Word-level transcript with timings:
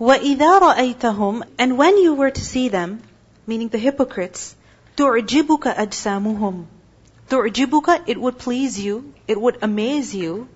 وَإِذَا 0.00 0.58
رَأَيْتَهُمْ 0.60 1.42
And 1.58 1.78
when 1.78 1.96
you 1.96 2.14
were 2.14 2.30
to 2.30 2.40
see 2.44 2.68
them, 2.68 3.02
meaning 3.46 3.68
the 3.68 3.78
hypocrites, 3.78 4.54
تُعْجِبُكَ 4.98 5.74
أَجْسَامُهُمْ 5.74 6.64
تُعْجِبُكَ 7.30 8.02
It 8.06 8.20
would 8.20 8.36
please 8.38 8.78
you, 8.78 9.14
it 9.26 9.40
would 9.40 9.56
amaze 9.62 10.14
you. 10.14 10.48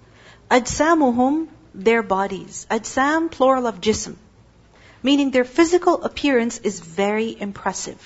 أَجْسَامُهُمْ 0.51 1.49
Their 1.75 2.03
bodies. 2.03 2.67
أَجْسَام 2.71 3.31
plural 3.31 3.67
of 3.67 3.81
jism. 3.81 4.17
Meaning 5.03 5.31
their 5.31 5.45
physical 5.47 6.03
appearance 6.05 6.59
is 6.59 6.81
very 6.81 7.35
impressive. 7.41 8.05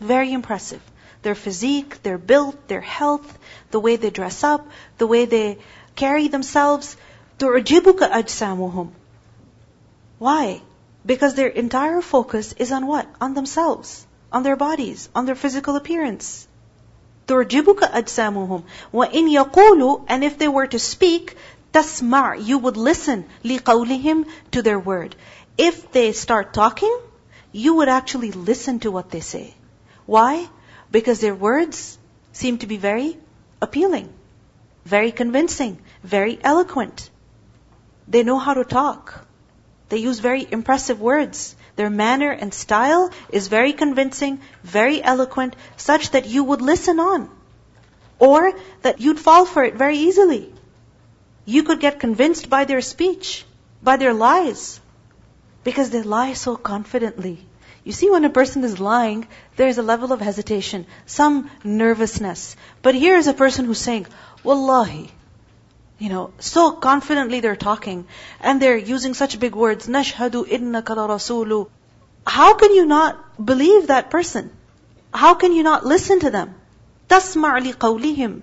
Very 0.00 0.32
impressive. 0.32 0.80
Their 1.20 1.34
physique, 1.34 2.02
their 2.02 2.16
build, 2.16 2.56
their 2.68 2.80
health, 2.80 3.38
the 3.70 3.80
way 3.80 3.96
they 3.96 4.08
dress 4.08 4.42
up, 4.44 4.66
the 4.96 5.06
way 5.06 5.26
they 5.26 5.58
carry 5.94 6.28
themselves. 6.28 6.96
تُعْجِبُكَ 7.38 7.98
أَجْسَامُهُمْ 7.98 8.90
why? 10.18 10.60
Because 11.06 11.34
their 11.36 11.48
entire 11.48 12.02
focus 12.02 12.52
is 12.56 12.72
on 12.72 12.86
what? 12.86 13.06
On 13.20 13.34
themselves, 13.34 14.04
on 14.32 14.42
their 14.42 14.56
bodies, 14.56 15.08
on 15.14 15.26
their 15.26 15.36
physical 15.36 15.76
appearance. 15.76 16.48
تُعْجِبُكَ 17.28 17.78
أَجْسَامُهُمْ 17.78 18.64
وَإِنْ 18.92 19.28
يَقُولُوا 19.44 20.06
And 20.08 20.24
if 20.24 20.36
they 20.38 20.48
were 20.48 20.66
to 20.66 20.78
speak, 20.78 21.36
تَسْمَعْ 21.72 22.44
You 22.44 22.58
would 22.58 22.76
listen 22.76 23.26
لِقَوْلِهِمْ 23.44 24.26
To 24.52 24.62
their 24.62 24.78
word. 24.80 25.14
If 25.56 25.92
they 25.92 26.10
start 26.12 26.52
talking, 26.52 26.98
you 27.52 27.74
would 27.76 27.88
actually 27.88 28.32
listen 28.32 28.80
to 28.80 28.90
what 28.90 29.10
they 29.12 29.20
say. 29.20 29.54
Why? 30.06 30.48
Because 30.90 31.20
their 31.20 31.34
words 31.34 31.96
seem 32.32 32.58
to 32.58 32.66
be 32.66 32.76
very 32.76 33.16
appealing, 33.62 34.08
very 34.84 35.12
convincing, 35.12 35.78
very 36.02 36.40
eloquent. 36.42 37.08
They 38.08 38.24
know 38.24 38.38
how 38.38 38.54
to 38.54 38.64
talk. 38.64 39.27
They 39.88 39.98
use 39.98 40.18
very 40.18 40.46
impressive 40.50 41.00
words. 41.00 41.56
Their 41.76 41.90
manner 41.90 42.30
and 42.30 42.52
style 42.52 43.10
is 43.30 43.48
very 43.48 43.72
convincing, 43.72 44.40
very 44.62 45.02
eloquent, 45.02 45.56
such 45.76 46.10
that 46.10 46.26
you 46.26 46.44
would 46.44 46.60
listen 46.60 47.00
on. 47.00 47.30
Or 48.18 48.52
that 48.82 49.00
you'd 49.00 49.20
fall 49.20 49.44
for 49.46 49.64
it 49.64 49.74
very 49.74 49.98
easily. 49.98 50.52
You 51.46 51.62
could 51.62 51.80
get 51.80 52.00
convinced 52.00 52.50
by 52.50 52.64
their 52.64 52.80
speech, 52.80 53.46
by 53.82 53.96
their 53.96 54.12
lies, 54.12 54.80
because 55.64 55.90
they 55.90 56.02
lie 56.02 56.34
so 56.34 56.56
confidently. 56.56 57.38
You 57.84 57.92
see, 57.92 58.10
when 58.10 58.24
a 58.24 58.30
person 58.30 58.64
is 58.64 58.78
lying, 58.80 59.26
there's 59.56 59.78
a 59.78 59.82
level 59.90 60.12
of 60.12 60.20
hesitation, 60.20 60.84
some 61.06 61.48
nervousness. 61.64 62.56
But 62.82 62.94
here 62.96 63.16
is 63.16 63.28
a 63.28 63.32
person 63.32 63.64
who's 63.64 63.78
saying, 63.80 64.06
Wallahi, 64.44 65.10
you 65.98 66.08
know, 66.08 66.32
so 66.38 66.70
confidently 66.72 67.40
they're 67.40 67.56
talking, 67.56 68.06
and 68.40 68.62
they're 68.62 68.76
using 68.76 69.14
such 69.14 69.38
big 69.40 69.54
words, 69.56 69.88
نَشْهَدُ 69.88 70.46
إِنَّكَ 70.48 70.84
لَرَسُولُ 70.84 71.68
How 72.26 72.54
can 72.54 72.72
you 72.74 72.86
not 72.86 73.44
believe 73.44 73.88
that 73.88 74.08
person? 74.10 74.50
How 75.12 75.34
can 75.34 75.52
you 75.52 75.64
not 75.64 75.84
listen 75.86 76.20
to 76.20 76.30
them? 76.30 76.54
تَسْمَعْ 77.08 77.64
لِقَوْلِهِمْ 77.66 78.42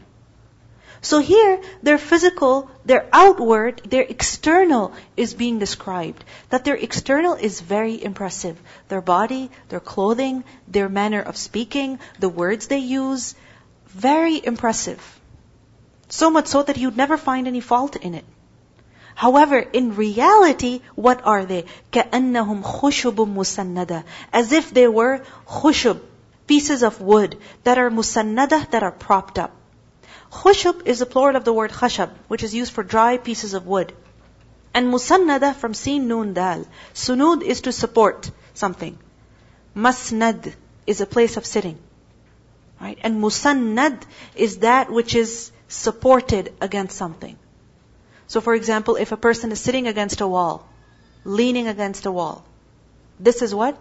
So 1.01 1.19
here, 1.19 1.61
their 1.81 1.97
physical, 1.97 2.69
their 2.83 3.07
outward, 3.13 3.81
their 3.85 4.03
external 4.13 4.91
is 5.15 5.33
being 5.33 5.57
described. 5.59 6.25
That 6.49 6.65
their 6.65 6.75
external 6.75 7.35
is 7.35 7.61
very 7.61 8.03
impressive. 8.03 8.59
Their 8.89 9.01
body, 9.01 9.49
their 9.69 9.79
clothing, 9.79 10.43
their 10.67 10.89
manner 10.89 11.21
of 11.21 11.37
speaking, 11.37 11.99
the 12.19 12.27
words 12.41 12.67
they 12.67 12.79
use, 12.89 13.33
very 13.87 14.41
impressive. 14.43 14.99
So 16.09 16.29
much 16.29 16.47
so 16.47 16.61
that 16.63 16.77
you'd 16.77 16.97
never 16.97 17.17
find 17.17 17.47
any 17.47 17.61
fault 17.61 17.95
in 17.95 18.13
it. 18.13 18.25
However, 19.15 19.57
in 19.59 19.95
reality, 19.95 20.81
what 20.95 21.25
are 21.25 21.45
they? 21.45 21.65
كَأَنَّهُمْ 21.91 22.63
خُشُبٌ 22.63 23.15
مُسَنَّدَةٌ 23.15 24.03
As 24.33 24.51
if 24.51 24.71
they 24.73 24.87
were 24.87 25.23
khushub, 25.47 26.01
pieces 26.47 26.83
of 26.83 26.99
wood 27.01 27.37
that 27.63 27.77
are 27.77 27.89
musannadah, 27.89 28.69
that 28.71 28.83
are 28.83 28.91
propped 28.91 29.39
up. 29.39 29.51
Khushub 30.31 30.85
is 30.85 30.99
the 30.99 31.05
plural 31.05 31.37
of 31.37 31.45
the 31.45 31.53
word 31.53 31.71
خَشَب, 31.71 32.09
which 32.27 32.43
is 32.43 32.53
used 32.53 32.73
for 32.73 32.83
dry 32.83 33.15
pieces 33.17 33.53
of 33.53 33.65
wood. 33.65 33.93
And 34.73 34.91
musannadah 34.93 35.55
from 35.55 35.73
sin 35.73 36.09
noon 36.09 36.33
dal. 36.33 36.65
Sunud 36.93 37.41
is 37.41 37.61
to 37.61 37.71
support 37.71 38.29
something. 38.53 38.97
Masnad 39.73 40.53
is 40.85 40.99
a 40.99 41.05
place 41.05 41.37
of 41.37 41.45
sitting. 41.45 41.79
Right? 42.81 42.97
And 43.01 43.21
musannad 43.23 44.01
is 44.35 44.57
that 44.59 44.91
which 44.91 45.15
is 45.15 45.51
supported 45.67 46.53
against 46.61 46.97
something. 46.97 47.37
So 48.27 48.41
for 48.41 48.53
example, 48.53 48.95
if 48.95 49.11
a 49.11 49.17
person 49.17 49.51
is 49.51 49.59
sitting 49.59 49.87
against 49.87 50.21
a 50.21 50.27
wall, 50.27 50.67
leaning 51.23 51.67
against 51.67 52.05
a 52.05 52.11
wall, 52.11 52.43
this 53.19 53.41
is 53.41 53.53
what? 53.53 53.77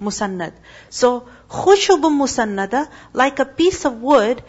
Musannad. 0.00 0.52
So 0.90 1.28
khushub 1.48 2.02
musannada, 2.02 2.88
like 3.12 3.38
a 3.38 3.44
piece 3.44 3.84
of 3.84 4.00
wood 4.02 4.42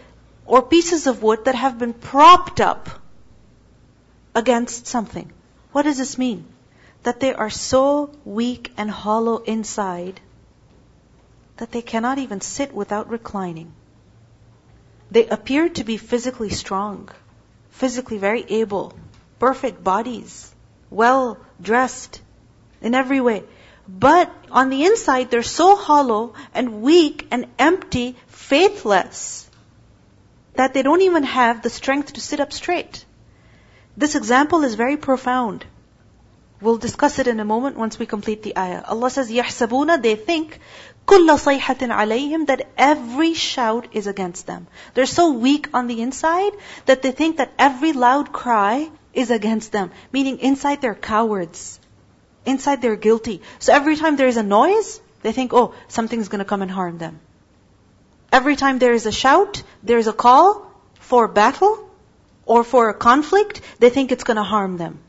or 0.46 0.62
pieces 0.62 1.08
of 1.08 1.24
wood 1.24 1.46
that 1.46 1.56
have 1.56 1.78
been 1.80 1.94
propped 1.94 2.62
up 2.62 2.90
against 4.34 4.88
something. 4.88 5.32
What 5.72 5.84
does 5.84 5.98
this 5.98 6.18
mean? 6.18 6.46
That 7.04 7.20
they 7.20 7.34
are 7.34 7.50
so 7.50 8.10
weak 8.26 8.72
and 8.78 8.90
hollow 8.90 9.38
inside 9.38 10.20
that 11.58 11.72
they 11.72 11.82
cannot 11.82 12.18
even 12.18 12.42
sit 12.42 12.74
without 12.74 13.10
reclining. 13.10 13.72
They 15.16 15.26
appeared 15.26 15.76
to 15.76 15.86
be 15.86 15.96
physically 15.96 16.50
strong, 16.50 17.08
physically 17.70 18.18
very 18.18 18.44
able, 18.60 18.92
perfect 19.40 19.82
bodies, 19.82 20.54
well 20.90 21.38
dressed 21.70 22.20
in 22.82 22.94
every 22.94 23.22
way. 23.22 23.46
But 23.88 24.30
on 24.52 24.70
the 24.70 24.84
inside, 24.84 25.32
they're 25.32 25.44
so 25.52 25.78
hollow 25.78 26.34
and 26.54 26.82
weak 26.82 27.28
and 27.32 27.46
empty, 27.58 28.18
faithless, 28.28 29.18
that 30.56 30.74
they 30.74 30.82
don't 30.82 31.08
even 31.10 31.24
have 31.24 31.62
the 31.62 31.70
strength 31.70 32.12
to 32.12 32.20
sit 32.20 32.42
up 32.42 32.52
straight. 32.52 33.06
This 33.96 34.16
example 34.16 34.66
is 34.66 34.74
very 34.76 34.98
profound. 34.98 35.66
We'll 36.60 36.78
discuss 36.88 37.20
it 37.20 37.28
in 37.28 37.40
a 37.40 37.46
moment 37.46 37.78
once 37.78 37.98
we 37.98 38.06
complete 38.06 38.44
the 38.44 38.58
ayah. 38.58 38.84
Allah 38.86 39.10
says, 39.10 39.32
يَحْسَبُونَ 39.32 40.02
They 40.02 40.16
think, 40.18 40.60
كل 41.06 41.38
صيحة 41.40 41.78
عليهم 41.88 42.46
that 42.48 42.62
every 42.78 43.34
shout 43.42 43.86
is 44.02 44.08
against 44.08 44.48
them. 44.48 44.68
They're 44.94 45.06
so 45.14 45.32
weak 45.32 45.70
on 45.74 45.88
the 45.88 46.02
inside 46.06 46.54
that 46.86 47.02
they 47.04 47.12
think 47.20 47.38
that 47.38 47.54
every 47.66 47.92
loud 48.04 48.32
cry 48.34 48.90
is 49.14 49.30
against 49.32 49.72
them. 49.72 49.92
Meaning 50.12 50.40
inside 50.40 50.82
they're 50.82 50.96
cowards. 51.10 51.66
Inside 52.54 52.82
they're 52.82 52.96
guilty. 53.06 53.42
So 53.60 53.74
every 53.74 53.96
time 53.96 54.16
there 54.18 54.28
is 54.34 54.38
a 54.38 54.44
noise, 54.52 55.00
they 55.22 55.32
think, 55.32 55.54
oh, 55.54 55.74
something's 55.98 56.28
gonna 56.28 56.46
come 56.54 56.62
and 56.68 56.72
harm 56.72 56.98
them. 56.98 57.20
Every 58.40 58.56
time 58.56 58.80
there 58.80 58.94
is 59.02 59.06
a 59.06 59.12
shout, 59.22 59.64
there 59.84 60.00
is 60.00 60.08
a 60.08 60.14
call 60.26 60.52
for 61.12 61.28
battle 61.28 61.78
or 62.46 62.64
for 62.64 62.90
a 62.90 62.94
conflict, 63.06 63.62
they 63.80 63.90
think 63.90 64.12
it's 64.12 64.24
gonna 64.24 64.44
harm 64.54 64.78
them. 64.78 65.00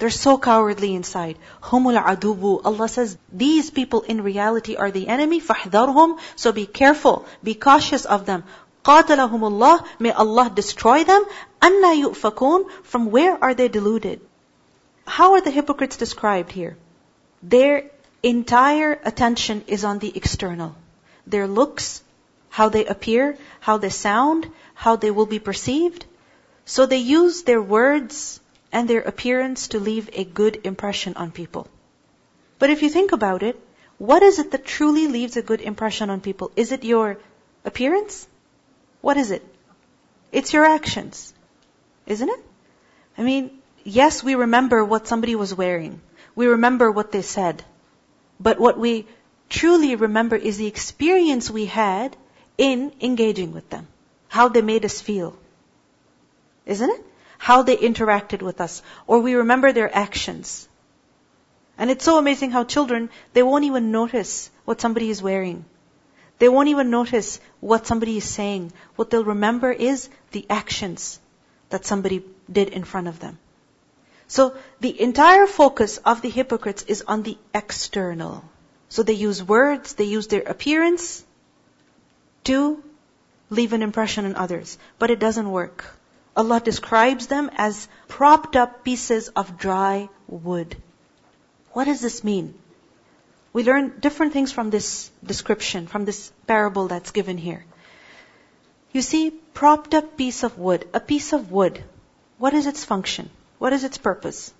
They're 0.00 0.08
so 0.18 0.38
cowardly 0.38 0.94
inside. 0.94 1.36
Humul 1.62 2.02
adubu. 2.02 2.52
Allah 2.64 2.88
says, 2.88 3.18
these 3.30 3.68
people 3.70 4.00
in 4.12 4.22
reality 4.22 4.74
are 4.76 4.90
the 4.90 5.06
enemy. 5.08 5.42
فَحْذَرْهُمْ 5.42 6.18
So 6.36 6.52
be 6.52 6.64
careful. 6.64 7.26
Be 7.44 7.54
cautious 7.54 8.06
of 8.06 8.24
them. 8.24 8.44
قَاتَلَهُمُ 8.82 9.76
May 9.98 10.12
Allah 10.12 10.50
destroy 10.54 11.04
them. 11.04 11.22
أَنَّا 11.60 11.90
يُؤْفَكُونَ 12.02 12.64
From 12.84 13.10
where 13.10 13.34
are 13.44 13.52
they 13.52 13.68
deluded? 13.68 14.22
How 15.06 15.34
are 15.34 15.42
the 15.42 15.50
hypocrites 15.50 15.98
described 15.98 16.50
here? 16.50 16.78
Their 17.42 17.90
entire 18.22 18.98
attention 19.04 19.64
is 19.66 19.84
on 19.84 19.98
the 19.98 20.16
external. 20.16 20.74
Their 21.26 21.46
looks, 21.46 22.02
how 22.48 22.70
they 22.70 22.86
appear, 22.86 23.36
how 23.60 23.76
they 23.76 23.90
sound, 23.90 24.50
how 24.72 24.96
they 24.96 25.10
will 25.10 25.26
be 25.26 25.40
perceived. 25.50 26.06
So 26.64 26.86
they 26.86 27.02
use 27.18 27.42
their 27.42 27.60
words 27.60 28.40
and 28.72 28.88
their 28.88 29.00
appearance 29.00 29.68
to 29.68 29.80
leave 29.80 30.08
a 30.12 30.24
good 30.24 30.60
impression 30.64 31.14
on 31.14 31.30
people. 31.30 31.66
But 32.58 32.70
if 32.70 32.82
you 32.82 32.88
think 32.90 33.12
about 33.12 33.42
it, 33.42 33.58
what 33.98 34.22
is 34.22 34.38
it 34.38 34.50
that 34.52 34.64
truly 34.64 35.08
leaves 35.08 35.36
a 35.36 35.42
good 35.42 35.60
impression 35.60 36.10
on 36.10 36.20
people? 36.20 36.50
Is 36.56 36.72
it 36.72 36.84
your 36.84 37.18
appearance? 37.64 38.26
What 39.00 39.16
is 39.16 39.30
it? 39.30 39.44
It's 40.32 40.52
your 40.52 40.64
actions, 40.64 41.34
isn't 42.06 42.28
it? 42.28 42.40
I 43.18 43.22
mean, 43.22 43.50
yes, 43.82 44.22
we 44.22 44.34
remember 44.36 44.84
what 44.84 45.08
somebody 45.08 45.34
was 45.34 45.54
wearing. 45.54 46.00
We 46.36 46.46
remember 46.46 46.90
what 46.90 47.10
they 47.12 47.22
said. 47.22 47.62
But 48.38 48.60
what 48.60 48.78
we 48.78 49.06
truly 49.48 49.96
remember 49.96 50.36
is 50.36 50.56
the 50.56 50.66
experience 50.68 51.50
we 51.50 51.66
had 51.66 52.16
in 52.56 52.92
engaging 53.00 53.52
with 53.52 53.68
them. 53.68 53.88
How 54.28 54.48
they 54.48 54.62
made 54.62 54.84
us 54.84 55.00
feel. 55.00 55.36
Isn't 56.66 56.90
it? 56.90 57.04
how 57.40 57.62
they 57.62 57.74
interacted 57.76 58.42
with 58.42 58.60
us, 58.60 58.82
or 59.06 59.20
we 59.20 59.32
remember 59.34 59.72
their 59.72 59.90
actions. 60.06 60.68
And 61.78 61.90
it's 61.90 62.04
so 62.04 62.18
amazing 62.18 62.50
how 62.50 62.64
children, 62.64 63.08
they 63.32 63.42
won't 63.42 63.64
even 63.64 63.90
notice 63.90 64.50
what 64.66 64.78
somebody 64.80 65.08
is 65.08 65.22
wearing. 65.22 65.64
They 66.38 66.50
won't 66.50 66.68
even 66.68 66.90
notice 66.90 67.40
what 67.60 67.86
somebody 67.86 68.18
is 68.18 68.28
saying. 68.28 68.72
What 68.94 69.08
they'll 69.08 69.24
remember 69.24 69.72
is 69.72 70.10
the 70.32 70.44
actions 70.50 71.18
that 71.70 71.86
somebody 71.86 72.22
did 72.52 72.68
in 72.68 72.84
front 72.84 73.08
of 73.08 73.20
them. 73.20 73.38
So 74.28 74.54
the 74.80 74.94
entire 75.00 75.46
focus 75.46 75.96
of 76.04 76.20
the 76.20 76.28
hypocrites 76.28 76.82
is 76.88 77.02
on 77.08 77.22
the 77.22 77.38
external. 77.54 78.44
So 78.90 79.02
they 79.02 79.14
use 79.14 79.42
words, 79.42 79.94
they 79.94 80.04
use 80.04 80.26
their 80.26 80.42
appearance 80.42 81.24
to 82.44 82.82
leave 83.48 83.72
an 83.72 83.82
impression 83.82 84.26
on 84.26 84.34
others. 84.36 84.76
But 84.98 85.10
it 85.10 85.18
doesn't 85.18 85.50
work. 85.50 85.86
Allah 86.36 86.60
describes 86.60 87.26
them 87.26 87.50
as 87.56 87.88
propped 88.08 88.56
up 88.56 88.84
pieces 88.84 89.28
of 89.30 89.58
dry 89.58 90.08
wood. 90.28 90.76
What 91.72 91.84
does 91.84 92.00
this 92.00 92.22
mean? 92.22 92.54
We 93.52 93.64
learn 93.64 93.98
different 93.98 94.32
things 94.32 94.52
from 94.52 94.70
this 94.70 95.10
description, 95.24 95.86
from 95.88 96.04
this 96.04 96.32
parable 96.46 96.86
that's 96.88 97.10
given 97.10 97.36
here. 97.36 97.64
You 98.92 99.02
see, 99.02 99.30
propped 99.54 99.94
up 99.94 100.16
piece 100.16 100.42
of 100.44 100.58
wood, 100.58 100.88
a 100.94 101.00
piece 101.00 101.32
of 101.32 101.50
wood, 101.50 101.82
what 102.38 102.54
is 102.54 102.66
its 102.66 102.84
function? 102.84 103.28
What 103.58 103.72
is 103.72 103.84
its 103.84 103.98
purpose? 103.98 104.52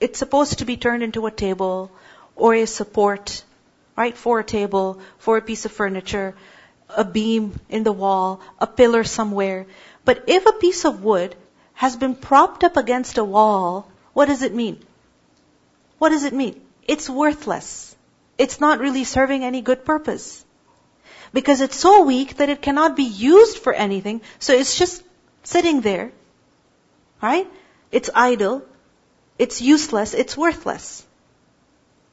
It's 0.00 0.18
supposed 0.18 0.58
to 0.58 0.64
be 0.64 0.76
turned 0.76 1.02
into 1.02 1.26
a 1.26 1.30
table 1.30 1.90
or 2.36 2.54
a 2.54 2.66
support, 2.66 3.44
right? 3.96 4.16
For 4.16 4.40
a 4.40 4.44
table, 4.44 5.00
for 5.18 5.36
a 5.36 5.42
piece 5.42 5.64
of 5.66 5.72
furniture, 5.72 6.34
a 6.88 7.04
beam 7.04 7.58
in 7.68 7.82
the 7.84 7.92
wall, 7.92 8.40
a 8.58 8.66
pillar 8.66 9.04
somewhere. 9.04 9.66
But 10.04 10.24
if 10.26 10.46
a 10.46 10.52
piece 10.52 10.84
of 10.84 11.02
wood 11.04 11.34
has 11.74 11.96
been 11.96 12.14
propped 12.16 12.64
up 12.64 12.76
against 12.76 13.18
a 13.18 13.24
wall, 13.24 13.88
what 14.12 14.26
does 14.26 14.42
it 14.42 14.54
mean? 14.54 14.80
What 15.98 16.08
does 16.10 16.24
it 16.24 16.32
mean? 16.32 16.60
It's 16.86 17.08
worthless. 17.08 17.94
It's 18.38 18.60
not 18.60 18.80
really 18.80 19.04
serving 19.04 19.44
any 19.44 19.60
good 19.60 19.84
purpose. 19.84 20.44
Because 21.32 21.60
it's 21.60 21.76
so 21.76 22.02
weak 22.04 22.36
that 22.38 22.48
it 22.48 22.62
cannot 22.62 22.96
be 22.96 23.04
used 23.04 23.58
for 23.58 23.72
anything, 23.72 24.20
so 24.38 24.52
it's 24.52 24.76
just 24.78 25.02
sitting 25.44 25.80
there. 25.80 26.10
Right? 27.22 27.46
It's 27.92 28.10
idle. 28.14 28.62
It's 29.38 29.62
useless. 29.62 30.14
It's 30.14 30.36
worthless. 30.36 31.06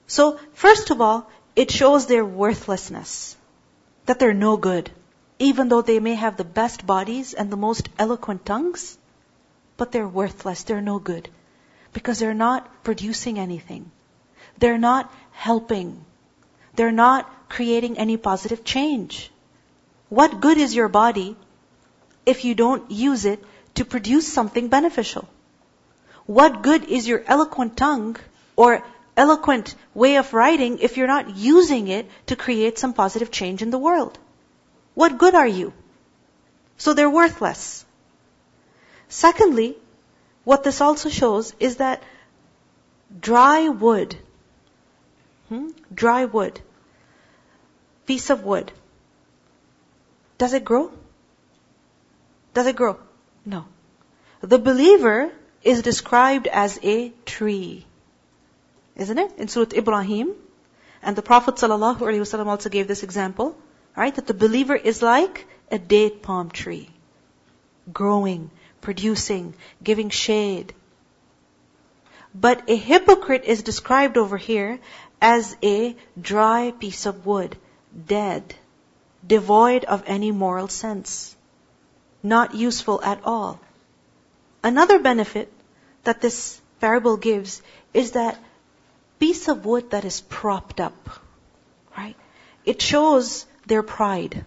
So, 0.07 0.39
first 0.53 0.91
of 0.91 1.01
all, 1.01 1.29
it 1.55 1.71
shows 1.71 2.05
their 2.05 2.23
worthlessness. 2.23 3.35
That 4.05 4.19
they're 4.19 4.33
no 4.33 4.57
good 4.57 4.91
even 5.41 5.69
though 5.69 5.81
they 5.81 5.99
may 5.99 6.15
have 6.15 6.35
the 6.37 6.47
best 6.61 6.85
bodies 6.85 7.33
and 7.33 7.49
the 7.49 7.57
most 7.65 7.87
eloquent 7.97 8.45
tongues, 8.45 8.97
but 9.77 9.91
they're 9.93 10.07
worthless, 10.19 10.63
they're 10.63 10.81
no 10.81 10.99
good, 10.99 11.29
because 11.93 12.19
they're 12.19 12.33
not 12.33 12.67
producing 12.83 13.39
anything. 13.39 13.89
They're 14.57 14.83
not 14.89 15.09
helping. 15.31 16.03
They're 16.75 16.91
not 16.91 17.25
creating 17.47 17.97
any 17.97 18.17
positive 18.17 18.65
change. 18.65 19.31
What 20.09 20.41
good 20.41 20.57
is 20.57 20.75
your 20.75 20.89
body 20.89 21.37
if 22.25 22.43
you 22.43 22.53
don't 22.53 22.91
use 22.91 23.23
it 23.23 23.41
to 23.75 23.85
produce 23.85 24.27
something 24.33 24.67
beneficial? 24.67 25.27
What 26.25 26.61
good 26.63 26.83
is 26.83 27.07
your 27.07 27.23
eloquent 27.25 27.77
tongue 27.77 28.17
or 28.57 28.83
eloquent 29.15 29.73
way 29.93 30.17
of 30.17 30.33
writing 30.33 30.79
if 30.79 30.97
you're 30.97 31.13
not 31.15 31.35
using 31.37 31.87
it 31.87 32.09
to 32.27 32.35
create 32.35 32.77
some 32.77 32.93
positive 32.93 33.31
change 33.31 33.61
in 33.61 33.69
the 33.71 33.77
world? 33.87 34.17
What 35.01 35.17
good 35.17 35.33
are 35.41 35.47
you? 35.47 35.71
So 36.77 36.93
they're 36.93 37.09
worthless. 37.09 37.85
Secondly, 39.07 39.67
what 40.43 40.65
this 40.65 40.81
also 40.81 41.07
shows 41.09 41.53
is 41.67 41.77
that 41.77 42.03
dry 43.27 43.69
wood, 43.69 44.17
hmm? 45.47 45.69
dry 46.01 46.25
wood, 46.25 46.59
piece 48.07 48.29
of 48.29 48.43
wood, 48.43 48.73
does 50.37 50.51
it 50.59 50.65
grow? 50.65 50.91
Does 52.53 52.67
it 52.73 52.75
grow? 52.75 52.97
No. 53.45 53.63
The 54.41 54.59
believer 54.59 55.31
is 55.63 55.81
described 55.81 56.45
as 56.47 56.77
a 56.83 56.97
tree. 57.25 57.85
Isn't 58.97 59.17
it? 59.27 59.33
In 59.37 59.47
Surah 59.47 59.71
Ibrahim. 59.83 60.33
And 61.01 61.15
the 61.15 61.21
Prophet 61.33 61.55
ﷺ 61.55 62.45
also 62.45 62.67
gave 62.77 62.87
this 62.93 63.03
example. 63.03 63.55
Right? 63.99 64.15
That 64.15 64.27
the 64.27 64.33
believer 64.33 64.77
is 64.77 65.01
like 65.01 65.45
a 65.69 65.77
date 65.77 66.21
palm 66.23 66.51
tree, 66.51 66.89
growing, 67.91 68.49
producing, 68.79 69.55
giving 69.83 70.09
shade. 70.09 70.73
But 72.33 72.69
a 72.69 72.77
hypocrite 72.77 73.43
is 73.43 73.61
described 73.61 74.17
over 74.17 74.37
here 74.37 74.79
as 75.19 75.53
a 75.61 75.97
dry 76.31 76.71
piece 76.79 77.05
of 77.07 77.25
wood, 77.25 77.57
dead, 78.07 78.55
devoid 79.27 79.83
of 79.83 80.03
any 80.07 80.31
moral 80.31 80.69
sense, 80.69 81.35
not 82.23 82.55
useful 82.55 83.01
at 83.03 83.19
all. 83.25 83.59
Another 84.63 84.99
benefit 84.99 85.51
that 86.05 86.21
this 86.21 86.61
parable 86.79 87.17
gives 87.17 87.61
is 87.93 88.11
that 88.11 88.41
piece 89.19 89.49
of 89.49 89.65
wood 89.65 89.91
that 89.91 90.05
is 90.05 90.21
propped 90.21 90.79
up, 90.79 90.97
right? 91.97 92.15
It 92.65 92.81
shows 92.81 93.45
their 93.69 93.83
pride. 93.83 94.43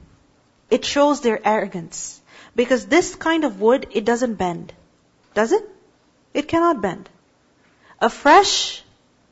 It 0.69 0.85
shows 0.85 1.21
their 1.23 1.41
arrogance. 1.43 2.21
Because 2.55 2.85
this 2.85 3.15
kind 3.15 3.45
of 3.45 3.61
wood, 3.63 3.87
it 3.93 4.05
doesn't 4.05 4.35
bend. 4.35 4.75
Does 5.33 5.53
it? 5.53 5.67
It 6.35 6.49
cannot 6.49 6.83
bend. 6.83 7.09
A 8.01 8.11
fresh 8.11 8.83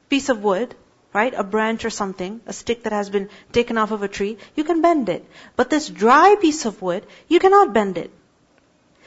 piece 0.09 0.29
of 0.31 0.43
wood, 0.43 0.75
right, 1.13 1.35
a 1.35 1.45
branch 1.45 1.85
or 1.85 1.91
something, 1.91 2.41
a 2.47 2.53
stick 2.55 2.85
that 2.85 2.95
has 2.95 3.11
been 3.11 3.29
taken 3.53 3.77
off 3.77 3.91
of 3.91 4.03
a 4.03 4.09
tree, 4.09 4.39
you 4.55 4.65
can 4.65 4.81
bend 4.81 5.09
it. 5.11 5.25
But 5.57 5.69
this 5.69 5.89
dry 5.89 6.37
piece 6.41 6.65
of 6.65 6.81
wood, 6.81 7.05
you 7.29 7.39
cannot 7.41 7.75
bend 7.75 7.99
it. 7.99 8.11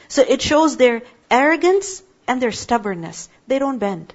So 0.08 0.22
it 0.22 0.42
shows 0.42 0.76
their 0.76 1.02
arrogance 1.30 2.02
and 2.28 2.40
their 2.40 2.52
stubbornness. 2.52 3.28
They 3.48 3.58
don't 3.58 3.78
bend. 3.78 4.14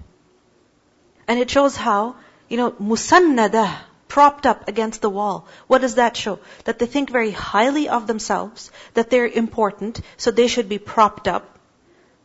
And 1.27 1.39
it 1.39 1.49
shows 1.49 1.75
how, 1.75 2.15
you 2.47 2.57
know, 2.57 2.71
musannadah, 2.79 3.77
propped 4.13 4.45
up 4.51 4.67
against 4.67 5.01
the 5.05 5.09
wall. 5.15 5.37
What 5.67 5.81
does 5.85 5.95
that 5.99 6.17
show? 6.17 6.39
That 6.65 6.79
they 6.79 6.87
think 6.93 7.11
very 7.15 7.31
highly 7.47 7.87
of 7.87 8.07
themselves, 8.07 8.71
that 8.95 9.09
they're 9.09 9.33
important, 9.41 10.01
so 10.17 10.31
they 10.31 10.47
should 10.47 10.67
be 10.67 10.79
propped 10.93 11.27
up. 11.33 11.45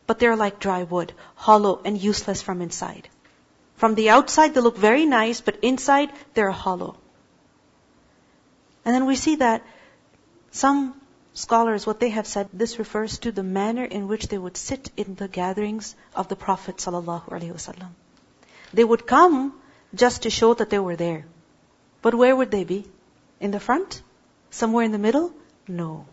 But 0.07 0.19
they're 0.19 0.35
like 0.39 0.59
dry 0.65 0.81
wood, 0.93 1.13
hollow 1.47 1.81
and 1.85 2.01
useless 2.07 2.41
from 2.41 2.61
inside. 2.67 3.07
From 3.83 3.95
the 3.95 4.09
outside, 4.09 4.53
they 4.53 4.61
look 4.61 4.77
very 4.77 5.05
nice, 5.05 5.41
but 5.41 5.59
inside, 5.61 6.09
they're 6.33 6.51
hollow. 6.63 6.97
And 8.83 8.95
then 8.95 9.05
we 9.05 9.15
see 9.15 9.35
that 9.45 9.63
some 10.63 10.79
scholars, 11.33 11.85
what 11.85 11.99
they 11.99 12.09
have 12.17 12.27
said, 12.33 12.49
this 12.63 12.79
refers 12.79 13.17
to 13.25 13.31
the 13.31 13.43
manner 13.43 13.83
in 13.99 14.07
which 14.07 14.27
they 14.29 14.37
would 14.37 14.57
sit 14.57 14.89
in 14.97 15.15
the 15.15 15.27
gatherings 15.27 15.95
of 16.15 16.27
the 16.29 16.35
Prophet 16.45 16.77
ﷺ. 16.77 17.89
They 18.73 18.83
would 18.93 19.05
come 19.05 19.53
just 19.93 20.23
to 20.23 20.29
show 20.29 20.53
that 20.55 20.69
they 20.69 20.79
were 20.79 20.95
there. 20.95 21.25
But 22.05 22.13
where 22.13 22.35
would 22.35 22.51
they 22.51 22.65
be? 22.65 22.85
In 23.39 23.49
the 23.49 23.59
front? 23.59 23.99
Somewhere 24.51 24.83
in 24.85 24.91
the 24.91 24.99
middle? 25.05 25.33
No. 25.67 26.05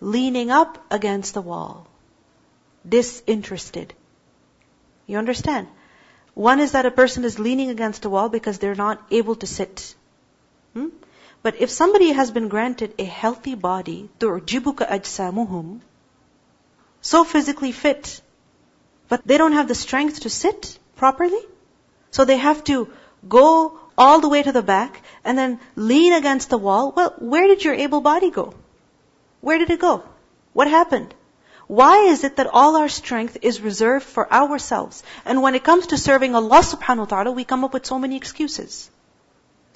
Leaning 0.00 0.50
up 0.50 0.84
against 0.90 1.32
the 1.34 1.40
wall. 1.40 1.86
Disinterested. 2.88 3.94
You 5.06 5.18
understand? 5.18 5.68
One 6.34 6.58
is 6.58 6.72
that 6.72 6.86
a 6.86 6.90
person 6.90 7.22
is 7.24 7.38
leaning 7.38 7.70
against 7.70 8.04
a 8.04 8.10
wall 8.10 8.28
because 8.30 8.58
they're 8.58 8.74
not 8.80 9.00
able 9.12 9.36
to 9.36 9.46
sit. 9.46 9.94
Hmm? 10.74 10.88
But 11.44 11.60
if 11.60 11.70
somebody 11.70 12.10
has 12.10 12.32
been 12.32 12.48
granted 12.48 12.92
a 12.98 13.04
healthy 13.04 13.54
body, 13.54 14.10
تُعْجِبُكَ 14.18 14.78
أَجْسَامُهُمْ 14.88 15.80
So 17.00 17.22
physically 17.22 17.70
fit, 17.70 18.20
but 19.08 19.24
they 19.24 19.38
don't 19.38 19.52
have 19.52 19.68
the 19.68 19.76
strength 19.76 20.18
to 20.24 20.30
sit 20.30 20.76
properly, 20.96 21.42
so 22.10 22.24
they 22.24 22.38
have 22.38 22.64
to 22.64 22.92
go 23.28 23.78
all 24.02 24.20
the 24.24 24.28
way 24.34 24.42
to 24.44 24.52
the 24.56 24.66
back 24.68 25.00
and 25.30 25.38
then 25.40 25.58
lean 25.90 26.12
against 26.18 26.50
the 26.54 26.60
wall, 26.66 26.92
well, 26.96 27.12
where 27.34 27.46
did 27.52 27.64
your 27.66 27.74
able 27.86 28.00
body 28.12 28.30
go? 28.38 28.46
Where 29.48 29.58
did 29.62 29.70
it 29.74 29.80
go? 29.90 29.96
What 30.60 30.70
happened? 30.78 31.14
Why 31.80 31.92
is 32.14 32.24
it 32.28 32.36
that 32.40 32.48
all 32.60 32.72
our 32.78 32.88
strength 32.94 33.36
is 33.50 33.60
reserved 33.66 34.06
for 34.14 34.24
ourselves? 34.40 35.02
And 35.24 35.44
when 35.44 35.54
it 35.58 35.64
comes 35.68 35.90
to 35.92 36.00
serving 36.06 36.34
Allah 36.40 36.60
subhanahu 36.70 37.06
wa 37.08 37.12
ta'ala, 37.12 37.36
we 37.38 37.46
come 37.52 37.66
up 37.68 37.76
with 37.78 37.88
so 37.92 38.00
many 38.06 38.18
excuses. 38.22 38.80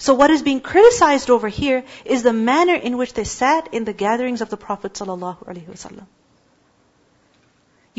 So 0.07 0.13
what 0.19 0.33
is 0.35 0.43
being 0.49 0.61
criticized 0.71 1.31
over 1.35 1.51
here 1.61 1.77
is 2.17 2.25
the 2.27 2.35
manner 2.39 2.75
in 2.89 2.99
which 3.01 3.15
they 3.19 3.27
sat 3.35 3.73
in 3.79 3.87
the 3.89 3.95
gatherings 4.01 4.45
of 4.47 4.51
the 4.55 4.59
Prophet 4.65 4.99
sallallahu 5.01 5.47
alaihi 5.53 5.71
wasallam. 5.77 6.05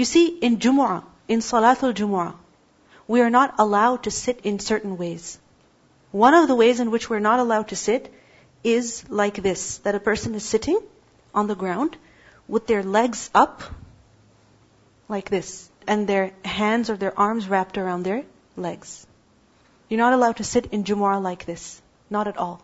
You 0.02 0.06
see, 0.12 0.26
in 0.50 0.60
Jumu'ah, 0.66 1.00
in 1.36 1.42
Salatul 1.46 1.94
Jumu'ah, 2.00 2.34
we 3.14 3.22
are 3.24 3.34
not 3.40 3.54
allowed 3.66 4.02
to 4.08 4.14
sit 4.20 4.46
in 4.52 4.60
certain 4.70 4.96
ways. 5.04 5.30
One 6.10 6.32
of 6.32 6.48
the 6.48 6.54
ways 6.54 6.80
in 6.80 6.90
which 6.90 7.10
we're 7.10 7.18
not 7.18 7.38
allowed 7.38 7.68
to 7.68 7.76
sit 7.76 8.12
is 8.64 9.04
like 9.10 9.42
this 9.42 9.76
that 9.78 9.94
a 9.94 10.00
person 10.00 10.34
is 10.34 10.42
sitting 10.42 10.80
on 11.34 11.46
the 11.48 11.54
ground 11.54 11.96
with 12.48 12.66
their 12.66 12.82
legs 12.82 13.28
up 13.34 13.62
like 15.08 15.28
this 15.28 15.68
and 15.86 16.06
their 16.06 16.32
hands 16.46 16.88
or 16.88 16.96
their 16.96 17.18
arms 17.18 17.46
wrapped 17.46 17.76
around 17.76 18.04
their 18.04 18.24
legs. 18.56 19.06
You're 19.88 19.98
not 19.98 20.14
allowed 20.14 20.38
to 20.38 20.44
sit 20.44 20.66
in 20.72 20.84
Jumu'ah 20.84 21.22
like 21.22 21.44
this. 21.44 21.80
Not 22.08 22.26
at 22.26 22.38
all. 22.38 22.62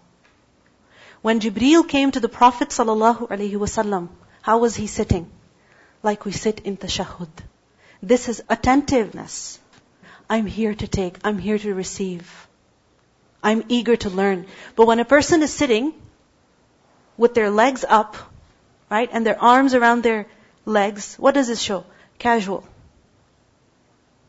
When 1.20 1.40
Jibreel 1.40 1.86
came 1.86 2.12
to 2.12 2.20
the 2.20 2.28
Prophet 2.30 2.68
ﷺ, 2.68 4.08
how 4.40 4.58
was 4.58 4.74
he 4.76 4.86
sitting? 4.86 5.30
Like 6.02 6.24
we 6.24 6.32
sit 6.32 6.60
in 6.60 6.76
tashahhud. 6.78 7.28
This 8.02 8.28
is 8.30 8.42
attentiveness. 8.48 9.58
I'm 10.30 10.46
here 10.46 10.74
to 10.74 10.86
take, 10.88 11.18
I'm 11.24 11.36
here 11.38 11.58
to 11.58 11.74
receive. 11.74 12.30
I'm 13.44 13.62
eager 13.68 13.94
to 14.04 14.10
learn. 14.10 14.46
But 14.74 14.86
when 14.86 14.98
a 15.00 15.04
person 15.04 15.42
is 15.42 15.52
sitting 15.52 15.92
with 17.18 17.34
their 17.34 17.50
legs 17.50 17.84
up, 17.86 18.16
right, 18.90 19.08
and 19.12 19.24
their 19.26 19.40
arms 19.40 19.74
around 19.74 20.02
their 20.02 20.26
legs, 20.64 21.14
what 21.18 21.34
does 21.34 21.46
this 21.48 21.60
show? 21.60 21.84
Casual. 22.18 22.64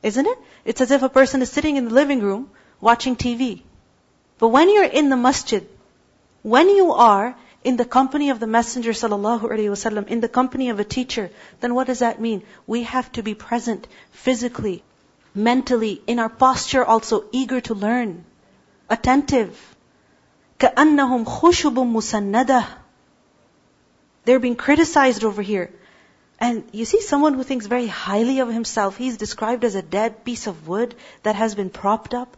Isn't 0.03 0.27
it? 0.33 0.37
It's 0.65 0.81
as 0.81 0.91
if 0.91 1.01
a 1.01 1.13
person 1.17 1.41
is 1.41 1.49
sitting 1.49 1.77
in 1.77 1.85
the 1.85 1.93
living 1.99 2.19
room 2.21 2.51
watching 2.81 3.15
TV. 3.15 3.61
But 4.37 4.49
when 4.49 4.69
you're 4.71 4.93
in 5.01 5.07
the 5.09 5.15
masjid, 5.17 5.65
when 6.43 6.69
you 6.69 6.91
are 6.91 7.35
in 7.63 7.77
the 7.77 7.85
company 7.85 8.29
of 8.31 8.39
the 8.41 8.51
Messenger 8.57 8.91
sallallahu 8.99 9.49
wasallam, 9.51 10.07
in 10.07 10.19
the 10.19 10.27
company 10.37 10.67
of 10.69 10.81
a 10.81 10.83
teacher, 10.83 11.29
then 11.61 11.73
what 11.73 11.87
does 11.87 11.99
that 11.99 12.19
mean? 12.21 12.43
We 12.67 12.83
have 12.83 13.09
to 13.13 13.23
be 13.23 13.33
present 13.33 13.87
physically, 14.11 14.83
mentally, 15.33 15.99
in 16.05 16.19
our 16.19 16.29
posture 16.43 16.83
also, 16.83 17.23
eager 17.31 17.61
to 17.69 17.73
learn 17.73 18.25
attentive. 18.89 19.57
كأنهم 20.59 21.25
خشب 21.25 21.75
مسندة. 21.79 22.63
They're 24.25 24.39
being 24.39 24.55
criticized 24.65 25.23
over 25.23 25.41
here. 25.41 25.69
And 26.45 26.63
you 26.73 26.85
see 26.87 26.99
someone 27.07 27.35
who 27.35 27.43
thinks 27.49 27.65
very 27.67 27.87
highly 27.87 28.39
of 28.39 28.49
himself, 28.53 28.97
he's 28.97 29.17
described 29.17 29.63
as 29.67 29.75
a 29.75 29.81
dead 29.95 30.15
piece 30.25 30.47
of 30.47 30.67
wood 30.67 30.95
that 31.23 31.35
has 31.41 31.53
been 31.59 31.69
propped 31.69 32.13
up. 32.21 32.35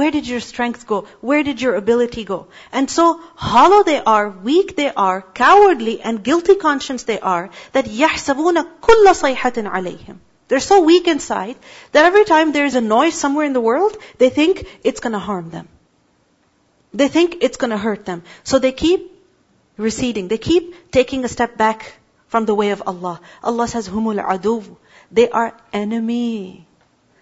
Where 0.00 0.12
did 0.16 0.28
your 0.32 0.40
strength 0.42 0.86
go? 0.90 0.98
Where 1.30 1.42
did 1.48 1.60
your 1.64 1.74
ability 1.78 2.24
go? 2.24 2.38
And 2.72 2.88
so 2.96 3.06
hollow 3.46 3.82
they 3.88 3.98
are, 4.12 4.28
weak 4.50 4.76
they 4.76 4.90
are, 5.06 5.22
cowardly 5.40 5.94
and 6.00 6.22
guilty 6.28 6.54
conscience 6.54 7.02
they 7.04 7.18
are, 7.32 7.50
that 7.72 7.86
يَحْسَبُونَ 7.96 8.62
كُلَّ 8.80 9.14
صَيْحَةٍ 9.34 9.70
عَلَيْهِمْ 9.72 10.18
They're 10.48 10.60
so 10.68 10.80
weak 10.92 11.08
inside 11.08 11.56
that 11.92 12.04
every 12.12 12.24
time 12.24 12.52
there 12.52 12.64
is 12.70 12.76
a 12.76 12.80
noise 12.88 13.14
somewhere 13.24 13.44
in 13.46 13.54
the 13.54 13.60
world, 13.68 13.96
they 14.18 14.30
think 14.38 14.64
it's 14.84 15.00
gonna 15.00 15.18
harm 15.28 15.50
them. 15.50 15.66
They 16.94 17.08
think 17.08 17.38
it's 17.40 17.56
going 17.56 17.70
to 17.70 17.78
hurt 17.78 18.04
them. 18.04 18.22
So 18.44 18.58
they 18.58 18.72
keep 18.72 19.08
receding. 19.76 20.28
They 20.28 20.38
keep 20.38 20.92
taking 20.92 21.24
a 21.24 21.28
step 21.28 21.56
back 21.56 21.94
from 22.28 22.46
the 22.46 22.54
way 22.54 22.70
of 22.70 22.82
Allah. 22.86 23.20
Allah 23.42 23.68
says, 23.68 23.88
Humul 23.88 24.22
aduv. 24.24 24.76
They 25.10 25.28
are 25.28 25.54
enemy. 25.72 26.66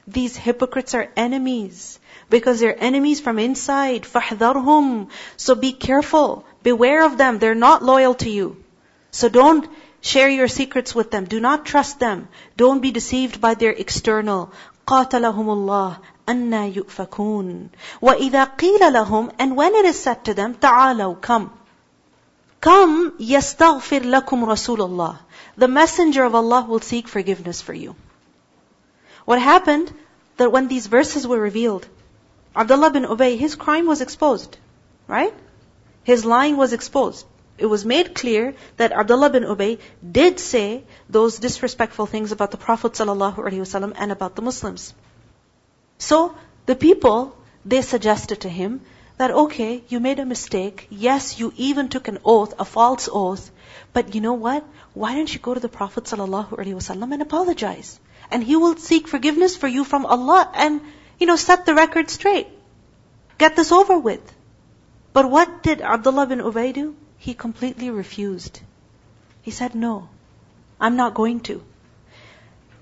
These 0.07 0.37
hypocrites 0.37 0.95
are 0.95 1.07
enemies 1.17 2.01
because 2.31 2.59
they're 2.59 2.77
enemies 2.87 3.21
from 3.21 3.39
inside. 3.39 4.03
فَحْذَرْهُمْ 4.03 5.09
So 5.37 5.55
be 5.55 5.73
careful. 5.73 6.45
Beware 6.63 7.05
of 7.05 7.17
them. 7.19 7.39
They're 7.39 7.55
not 7.55 7.85
loyal 7.85 8.15
to 8.15 8.31
you. 8.31 8.57
So 9.13 9.29
don't 9.29 9.69
share 10.01 10.29
your 10.29 10.49
secrets 10.49 10.95
with 10.95 11.11
them. 11.13 11.27
Do 11.27 11.39
not 11.41 11.65
trust 11.65 12.01
them. 12.01 12.29
Don't 12.57 12.81
be 12.81 12.91
deceived 12.91 13.41
by 13.41 13.55
their 13.55 13.71
external. 13.71 14.53
قَاتَلَهُمُ 14.87 15.99
أَنَّا 16.31 16.59
يُؤْفَكُونَ 16.75 17.69
وَإِذَا 18.03 18.43
قِيلَ 18.63 18.81
لَهُمْ 18.81 19.33
And 19.45 19.57
when 19.61 19.75
it 19.79 19.85
is 19.93 20.01
said 20.03 20.19
to 20.27 20.35
them, 20.41 20.53
تَعَالَوْا 20.65 21.15
Come. 21.29 21.47
Come, 22.61 23.11
يَسْتَغْفِرْ 23.31 24.03
لَكُمْ 24.13 24.43
رَسُولُ 24.51 24.79
اللَّهِ 24.79 25.19
The 25.65 25.69
messenger 25.79 26.25
of 26.29 26.37
Allah 26.41 26.61
will 26.69 26.79
seek 26.91 27.09
forgiveness 27.15 27.61
for 27.69 27.75
you. 27.81 27.97
What 29.33 29.41
happened? 29.47 29.93
That 30.43 30.53
when 30.53 30.69
these 30.69 30.87
verses 30.95 31.27
were 31.27 31.41
revealed, 31.47 31.89
Abdullah 32.65 32.91
bin 32.99 33.03
Ubay, 33.15 33.31
his 33.39 33.57
crime 33.65 33.87
was 33.95 34.01
exposed. 34.07 34.57
Right? 35.17 35.35
His 36.13 36.25
lying 36.35 36.57
was 36.63 36.73
exposed. 36.79 37.27
It 37.59 37.67
was 37.75 37.85
made 37.95 38.15
clear 38.23 38.47
that 38.77 38.93
Abdullah 39.03 39.31
bin 39.39 39.43
Ubay 39.55 39.73
did 40.21 40.39
say 40.47 40.71
those 41.19 41.41
disrespectful 41.49 42.07
things 42.15 42.31
about 42.39 42.53
the 42.53 42.57
Prophet 42.69 42.93
ﷺ 43.03 43.93
and 43.99 44.13
about 44.19 44.37
the 44.37 44.43
Muslims. 44.51 44.89
So 46.03 46.35
the 46.65 46.75
people, 46.75 47.37
they 47.65 47.83
suggested 47.83 48.41
to 48.43 48.49
him 48.49 48.81
that, 49.19 49.31
okay, 49.43 49.85
you 49.89 50.01
made 50.01 50.19
a 50.19 50.25
mistake. 50.25 50.87
Yes, 50.89 51.39
you 51.39 51.53
even 51.59 51.91
took 51.91 52.09
an 52.09 52.19
oath, 52.25 52.55
a 52.59 52.65
false 52.65 53.09
oath. 53.23 53.51
But 53.93 54.15
you 54.15 54.23
know 54.23 54.33
what? 54.47 54.65
Why 54.95 55.15
don't 55.15 55.33
you 55.33 55.39
go 55.49 55.53
to 55.53 55.61
the 55.61 55.69
Prophet 55.69 56.05
ﷺ 56.05 57.13
and 57.15 57.21
apologize? 57.23 58.01
And 58.31 58.43
he 58.43 58.57
will 58.57 58.77
seek 58.77 59.09
forgiveness 59.09 59.57
for 59.59 59.69
you 59.69 59.85
from 59.85 60.07
Allah 60.07 60.49
and, 60.55 60.81
you 61.19 61.27
know, 61.27 61.37
set 61.37 61.67
the 61.67 61.75
record 61.75 62.09
straight. 62.09 62.47
Get 63.37 63.55
this 63.57 63.71
over 63.71 63.99
with. 63.99 64.35
But 65.13 65.31
what 65.31 65.63
did 65.63 65.83
Abdullah 65.83 66.27
bin 66.29 66.39
Ubay 66.41 66.73
do? 66.73 66.95
He 67.19 67.35
completely 67.35 67.91
refused. 67.91 68.61
He 69.43 69.51
said, 69.51 69.75
no, 69.75 70.09
I'm 70.81 70.97
not 70.97 71.13
going 71.21 71.41
to. 71.51 71.63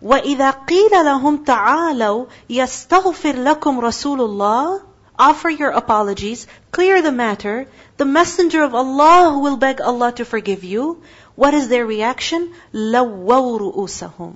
وإذا 0.03 0.51
قيل 0.67 0.91
لهم 1.05 1.37
تعالوا 1.45 2.25
يستغفر 2.51 3.37
لكم 3.43 3.81
رسول 3.81 4.21
الله 4.21 4.81
offer 5.21 5.51
your 5.51 5.71
apologies, 5.71 6.47
clear 6.71 7.03
the 7.03 7.11
matter, 7.11 7.67
the 7.97 8.05
messenger 8.05 8.63
of 8.63 8.77
Allah 8.77 9.39
will 9.41 9.57
beg 9.57 9.81
Allah 9.81 10.13
to 10.13 10.25
forgive 10.25 10.63
you. 10.63 11.03
What 11.35 11.55
is 11.55 11.67
their 11.69 11.85
reaction? 11.85 12.53
لَوَّوْ 12.73 13.61
رُؤُسَهُمْ 13.75 14.35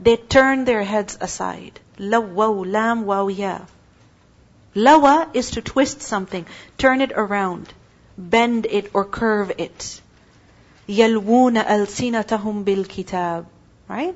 They 0.00 0.16
turn 0.16 0.64
their 0.64 0.82
heads 0.82 1.16
aside. 1.20 1.78
لَوَّوْ 2.00 2.66
لَام 2.66 3.04
waw 3.04 3.28
ya. 3.28 3.60
Lawa 4.74 5.28
is 5.34 5.52
to 5.52 5.62
twist 5.62 6.02
something, 6.02 6.46
turn 6.76 7.00
it 7.00 7.12
around, 7.12 7.72
bend 8.16 8.66
it 8.66 8.90
or 8.94 9.04
curve 9.04 9.52
it. 9.58 10.00
يَلْوُونَ 10.88 11.64
أَلْسِنَتَهُمْ 11.64 12.64
بِالْكِتَابِ 12.64 13.46
Right? 13.88 14.14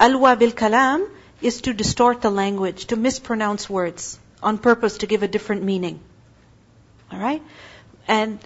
Alwa 0.00 0.36
bil 0.38 0.50
kalam 0.50 1.08
is 1.40 1.60
to 1.62 1.72
distort 1.72 2.20
the 2.22 2.30
language, 2.30 2.86
to 2.86 2.96
mispronounce 2.96 3.70
words 3.70 4.18
on 4.42 4.58
purpose 4.58 4.98
to 4.98 5.06
give 5.06 5.22
a 5.22 5.28
different 5.28 5.62
meaning. 5.62 6.00
Alright? 7.12 7.42
And 8.08 8.38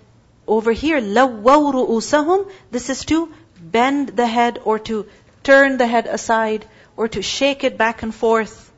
over 0.47 0.73
here, 0.73 1.01
لَوَّوْ 1.01 1.73
رُؤُسَهُمْ 1.75 2.51
This 2.71 2.91
is 2.91 3.05
to 3.07 3.33
bend 3.63 4.09
the 4.11 4.27
head 4.27 4.61
or 4.65 4.79
to 4.79 5.07
turn 5.43 5.79
the 5.79 5.87
head 5.87 6.07
aside 6.07 6.67
or 6.99 7.09
to 7.09 7.23
shake 7.23 7.65
it 7.65 7.79
back 7.79 8.03
and 8.03 8.15
forth. 8.15 8.71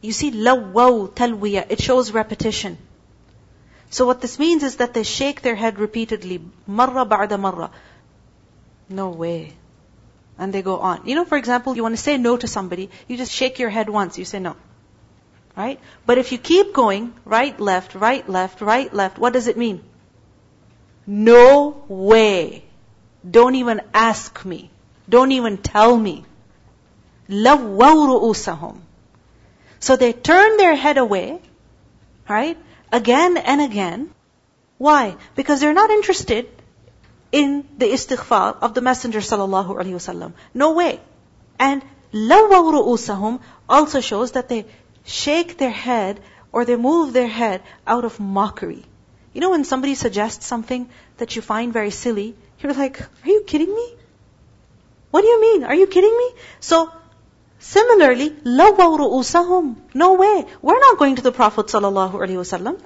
You 0.00 0.12
see, 0.12 0.30
لَوَّوْ 0.32 1.10
تَلْوِيَ 1.12 1.66
It 1.68 1.80
shows 1.80 2.10
repetition. 2.12 2.78
So 3.90 4.06
what 4.06 4.20
this 4.20 4.38
means 4.40 4.64
is 4.64 4.76
that 4.76 4.92
they 4.92 5.04
shake 5.04 5.42
their 5.42 5.54
head 5.54 5.78
repeatedly. 5.78 6.42
marra 6.68 7.06
بَعْدَ 7.08 7.30
marra. 7.40 7.70
No 8.88 9.10
way. 9.10 9.52
And 10.38 10.52
they 10.52 10.62
go 10.62 10.78
on. 10.78 11.02
You 11.04 11.14
know, 11.14 11.24
for 11.24 11.38
example, 11.38 11.76
you 11.76 11.82
want 11.82 11.96
to 11.96 12.02
say 12.02 12.16
no 12.16 12.36
to 12.36 12.46
somebody, 12.46 12.90
you 13.08 13.16
just 13.16 13.32
shake 13.32 13.58
your 13.58 13.70
head 13.70 13.88
once, 13.88 14.18
you 14.18 14.24
say 14.24 14.40
no. 14.40 14.56
Right? 15.56 15.78
But 16.06 16.18
if 16.18 16.32
you 16.32 16.38
keep 16.38 16.72
going, 16.72 17.14
right, 17.24 17.58
left, 17.60 17.94
right, 17.94 18.28
left, 18.28 18.60
right, 18.60 18.92
left, 18.92 19.18
what 19.18 19.32
does 19.32 19.46
it 19.46 19.56
mean? 19.56 19.84
No 21.06 21.84
way. 21.86 22.64
Don't 23.28 23.54
even 23.54 23.80
ask 23.92 24.44
me. 24.44 24.70
Don't 25.08 25.30
even 25.32 25.58
tell 25.58 25.96
me. 25.96 26.24
Love 27.28 28.36
So 29.80 29.96
they 29.96 30.12
turn 30.12 30.56
their 30.56 30.74
head 30.74 30.98
away, 30.98 31.40
right? 32.28 32.58
Again 32.90 33.36
and 33.36 33.60
again. 33.60 34.10
Why? 34.78 35.16
Because 35.36 35.60
they're 35.60 35.72
not 35.72 35.90
interested 35.90 36.48
in 37.38 37.48
the 37.82 37.86
istighfar 37.94 38.42
of 38.66 38.74
the 38.74 38.82
Messenger 38.88 39.20
sallallahu 39.28 39.76
alaihi 39.82 39.96
wasallam. 40.00 40.32
No 40.64 40.72
way. 40.74 41.00
And 41.70 42.26
lawaw 42.32 42.62
ru'usahum 42.74 43.38
also 43.78 44.02
shows 44.08 44.32
that 44.36 44.48
they 44.52 44.58
shake 45.14 45.54
their 45.62 45.76
head 45.86 46.20
or 46.52 46.64
they 46.68 46.76
move 46.84 47.12
their 47.16 47.30
head 47.40 47.64
out 47.94 48.04
of 48.10 48.20
mockery. 48.38 48.82
You 49.32 49.40
know 49.46 49.50
when 49.54 49.64
somebody 49.70 49.94
suggests 50.02 50.46
something 50.54 50.86
that 51.22 51.34
you 51.36 51.42
find 51.48 51.72
very 51.78 51.90
silly, 52.02 52.26
you're 52.60 52.74
like, 52.82 53.00
are 53.24 53.32
you 53.36 53.40
kidding 53.54 53.74
me? 53.80 53.86
What 55.10 55.22
do 55.28 55.32
you 55.34 55.40
mean? 55.46 55.64
Are 55.64 55.78
you 55.82 55.88
kidding 55.88 56.16
me? 56.20 56.28
So, 56.70 56.78
similarly, 57.72 58.30
lawaw 58.62 58.88
ru'usahum. 59.02 59.74
No 60.06 60.12
way. 60.22 60.34
We're 60.62 60.82
not 60.88 60.98
going 61.04 61.16
to 61.22 61.26
the 61.30 61.34
Prophet 61.42 61.76
sallallahu 61.78 62.24
alaihi 62.26 62.44
wasallam. 62.46 62.80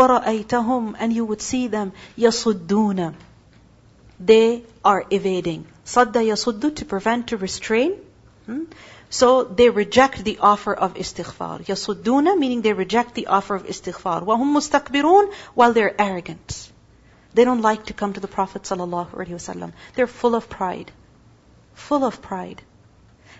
وَرَأَيْتَهُمْ 0.00 0.94
And 1.00 1.12
you 1.12 1.24
would 1.26 1.40
see 1.42 1.66
them 1.78 1.92
يَصُدُّونَ 2.18 3.10
they 4.26 4.62
are 4.84 5.04
evading. 5.10 5.66
Sadda 5.84 6.22
yasuddu, 6.30 6.68
to 6.76 6.84
prevent, 6.84 7.28
to 7.28 7.36
restrain. 7.36 7.92
Hmm? 8.46 8.64
So 9.10 9.44
they 9.44 9.68
reject 9.68 10.24
the 10.24 10.38
offer 10.38 10.72
of 10.74 10.94
istighfar. 10.94 11.64
Yasudduna, 11.70 12.36
meaning 12.38 12.62
they 12.62 12.72
reject 12.72 13.14
the 13.14 13.26
offer 13.38 13.54
of 13.56 13.64
istighfar. 13.66 14.22
Wahum 14.30 14.54
mustakbirun, 14.58 15.32
while 15.54 15.72
they're 15.72 15.94
arrogant. 16.04 16.60
They 17.34 17.44
don't 17.44 17.62
like 17.62 17.86
to 17.86 17.94
come 17.94 18.12
to 18.14 18.20
the 18.20 18.28
Prophet 18.28 18.62
ﷺ. 18.62 19.72
They're 19.94 20.06
full 20.18 20.34
of 20.34 20.48
pride. 20.50 20.90
Full 21.84 22.04
of 22.04 22.20
pride. 22.22 22.62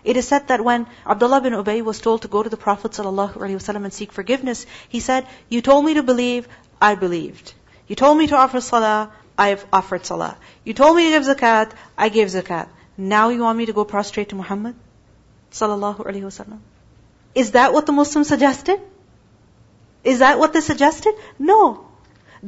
It 0.05 0.17
is 0.17 0.27
said 0.29 0.49
that 0.49 0.65
when 0.65 0.87
Abdullah 1.07 1.41
bin 1.43 1.53
Ubay 1.53 1.81
was 1.89 2.01
told 2.01 2.23
to 2.23 2.29
go 2.29 2.43
to 2.43 2.49
the 2.53 2.57
Prophet 2.57 2.93
ﷺ 2.93 3.85
and 3.85 3.93
seek 3.93 4.13
forgiveness, 4.13 4.67
he 4.89 5.01
said, 5.01 5.27
You 5.51 5.61
told 5.63 5.85
me 5.85 5.95
to 5.95 6.03
believe, 6.03 6.49
I 6.81 6.95
believed. 6.95 7.53
You 7.87 7.95
told 8.03 8.17
me 8.19 8.27
to 8.33 8.37
offer 8.37 8.61
salah, 8.63 9.13
I 9.43 9.49
have 9.53 9.67
offered 9.79 10.07
salah. 10.09 10.33
You 10.65 10.75
told 10.81 10.97
me 10.97 11.05
to 11.07 11.11
give 11.15 11.25
zakat, 11.29 11.73
I 12.07 12.09
gave 12.17 12.33
zakat. 12.37 12.67
Now 13.15 13.23
you 13.37 13.45
want 13.45 13.61
me 13.63 13.67
to 13.71 13.75
go 13.79 13.85
prostrate 13.93 14.29
to 14.33 14.39
Muhammad? 14.41 14.75
Sallallahu 15.61 16.05
Alaihi 16.11 16.27
Wasallam. 16.31 16.59
Is 17.45 17.51
that 17.57 17.75
what 17.77 17.89
the 17.93 17.97
Muslims 18.01 18.31
suggested? 18.35 18.85
Is 20.13 20.21
that 20.27 20.43
what 20.43 20.53
they 20.59 20.63
suggested? 20.69 21.19
No. 21.53 21.59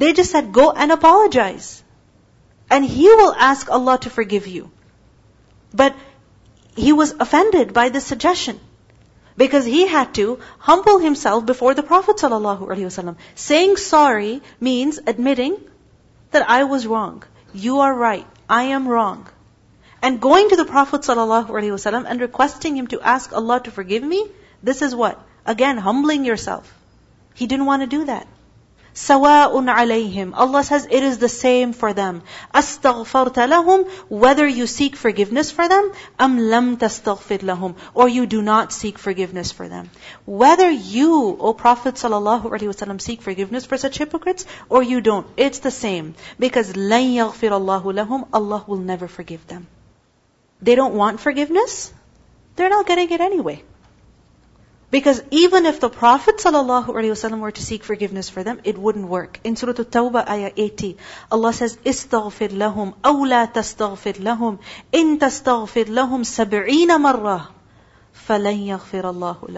They 0.03 0.13
just 0.21 0.35
said, 0.37 0.51
go 0.61 0.65
and 0.85 0.95
apologize. 0.95 1.67
And 2.77 2.87
he 2.97 3.09
will 3.21 3.35
ask 3.49 3.75
Allah 3.79 3.97
to 4.05 4.13
forgive 4.19 4.47
you. 4.55 4.63
But 5.83 5.99
he 6.87 6.93
was 7.01 7.13
offended 7.27 7.73
by 7.81 7.87
this 7.97 8.09
suggestion. 8.13 8.59
Because 9.43 9.65
he 9.77 9.85
had 9.93 10.13
to 10.19 10.25
humble 10.71 10.99
himself 11.05 11.45
before 11.51 11.73
the 11.81 11.87
Prophet 11.93 12.25
ﷺ. 12.25 13.15
Saying 13.49 13.75
sorry 13.85 14.33
means 14.69 14.99
admitting 15.13 15.57
that 16.35 16.49
I 16.55 16.65
was 16.65 16.85
wrong. 16.91 17.23
You 17.53 17.77
are 17.83 17.93
right. 17.95 18.27
I 18.49 18.63
am 18.77 18.89
wrong. 18.89 19.19
And 20.07 20.19
going 20.21 20.49
to 20.49 20.57
the 20.57 20.65
Prophet 20.65 21.05
ﷺ 21.09 22.09
and 22.09 22.19
requesting 22.19 22.75
him 22.75 22.87
to 22.93 22.99
ask 22.99 23.31
Allah 23.31 23.61
to 23.67 23.71
forgive 23.71 24.03
me, 24.03 24.19
this 24.61 24.81
is 24.81 24.93
what? 24.93 25.15
Again, 25.45 25.77
humbling 25.77 26.25
yourself. 26.25 26.67
He 27.35 27.47
didn't 27.47 27.69
want 27.71 27.83
to 27.83 27.87
do 27.97 28.03
that. 28.11 28.27
Sawa'un 28.95 29.65
alayhim. 29.67 30.31
Allah 30.33 30.63
says 30.63 30.87
it 30.89 31.03
is 31.03 31.17
the 31.17 31.27
same 31.27 31.73
for 31.73 31.91
them. 31.91 32.21
Astaghfarta 32.53 33.45
lahum, 33.53 33.85
whether 34.07 34.47
you 34.47 34.67
seek 34.67 34.95
forgiveness 34.95 35.51
for 35.51 35.67
them, 35.67 35.91
am 36.17 36.37
lam 36.39 36.77
lahum, 36.77 37.75
or 37.93 38.07
you 38.07 38.25
do 38.25 38.41
not 38.41 38.71
seek 38.71 38.97
forgiveness 38.97 39.51
for 39.51 39.67
them. 39.67 39.91
Whether 40.25 40.71
you, 40.71 41.35
O 41.41 41.53
Prophet 41.53 41.95
sallallahu 41.95 42.43
alaihi 42.45 42.71
wasallam, 42.73 43.01
seek 43.01 43.21
forgiveness 43.21 43.65
for 43.65 43.77
such 43.77 43.97
hypocrites, 43.97 44.45
or 44.69 44.81
you 44.81 45.01
don't, 45.01 45.27
it's 45.35 45.59
the 45.59 45.71
same. 45.71 46.15
Because 46.39 46.71
لَن 46.71 47.11
يَغْفِرَ 47.19 47.51
اللَّهُ 47.51 47.83
لَهُمْ 47.99 48.27
Allah 48.31 48.63
will 48.65 48.77
never 48.77 49.09
forgive 49.09 49.45
them. 49.47 49.67
They 50.61 50.75
don't 50.75 50.93
want 50.95 51.19
forgiveness, 51.19 51.93
they're 52.55 52.69
not 52.69 52.87
getting 52.87 53.11
it 53.11 53.19
anyway. 53.19 53.61
Because 54.97 55.21
even 55.29 55.65
if 55.69 55.79
the 55.81 55.89
Prophet 55.93 56.35
ﷺ 56.37 57.39
were 57.43 57.51
to 57.51 57.61
seek 57.69 57.83
forgiveness 57.83 58.29
for 58.29 58.43
them, 58.45 58.61
it 58.63 58.77
wouldn't 58.77 59.07
work. 59.13 59.39
In 59.43 59.57
Surah 59.61 59.79
At-Tawbah, 59.83 60.21
ayah 60.35 60.51
80, 60.65 60.89
Allah 61.35 61.51
says, 61.57 61.73
"Istaghfir 61.91 62.53
lahum, 62.61 62.93
aw 63.11 63.17
la 63.31 63.41
tastaghfir 63.57 64.21
lahum, 64.27 64.53
in 64.99 65.11
tastaghfir 65.23 65.89
lahum 65.97 66.23
sab'ina 66.29 66.97
marrah, 67.07 67.41
falan 68.27 68.61
yaghfir 68.69 69.03
Allahu 69.11 69.49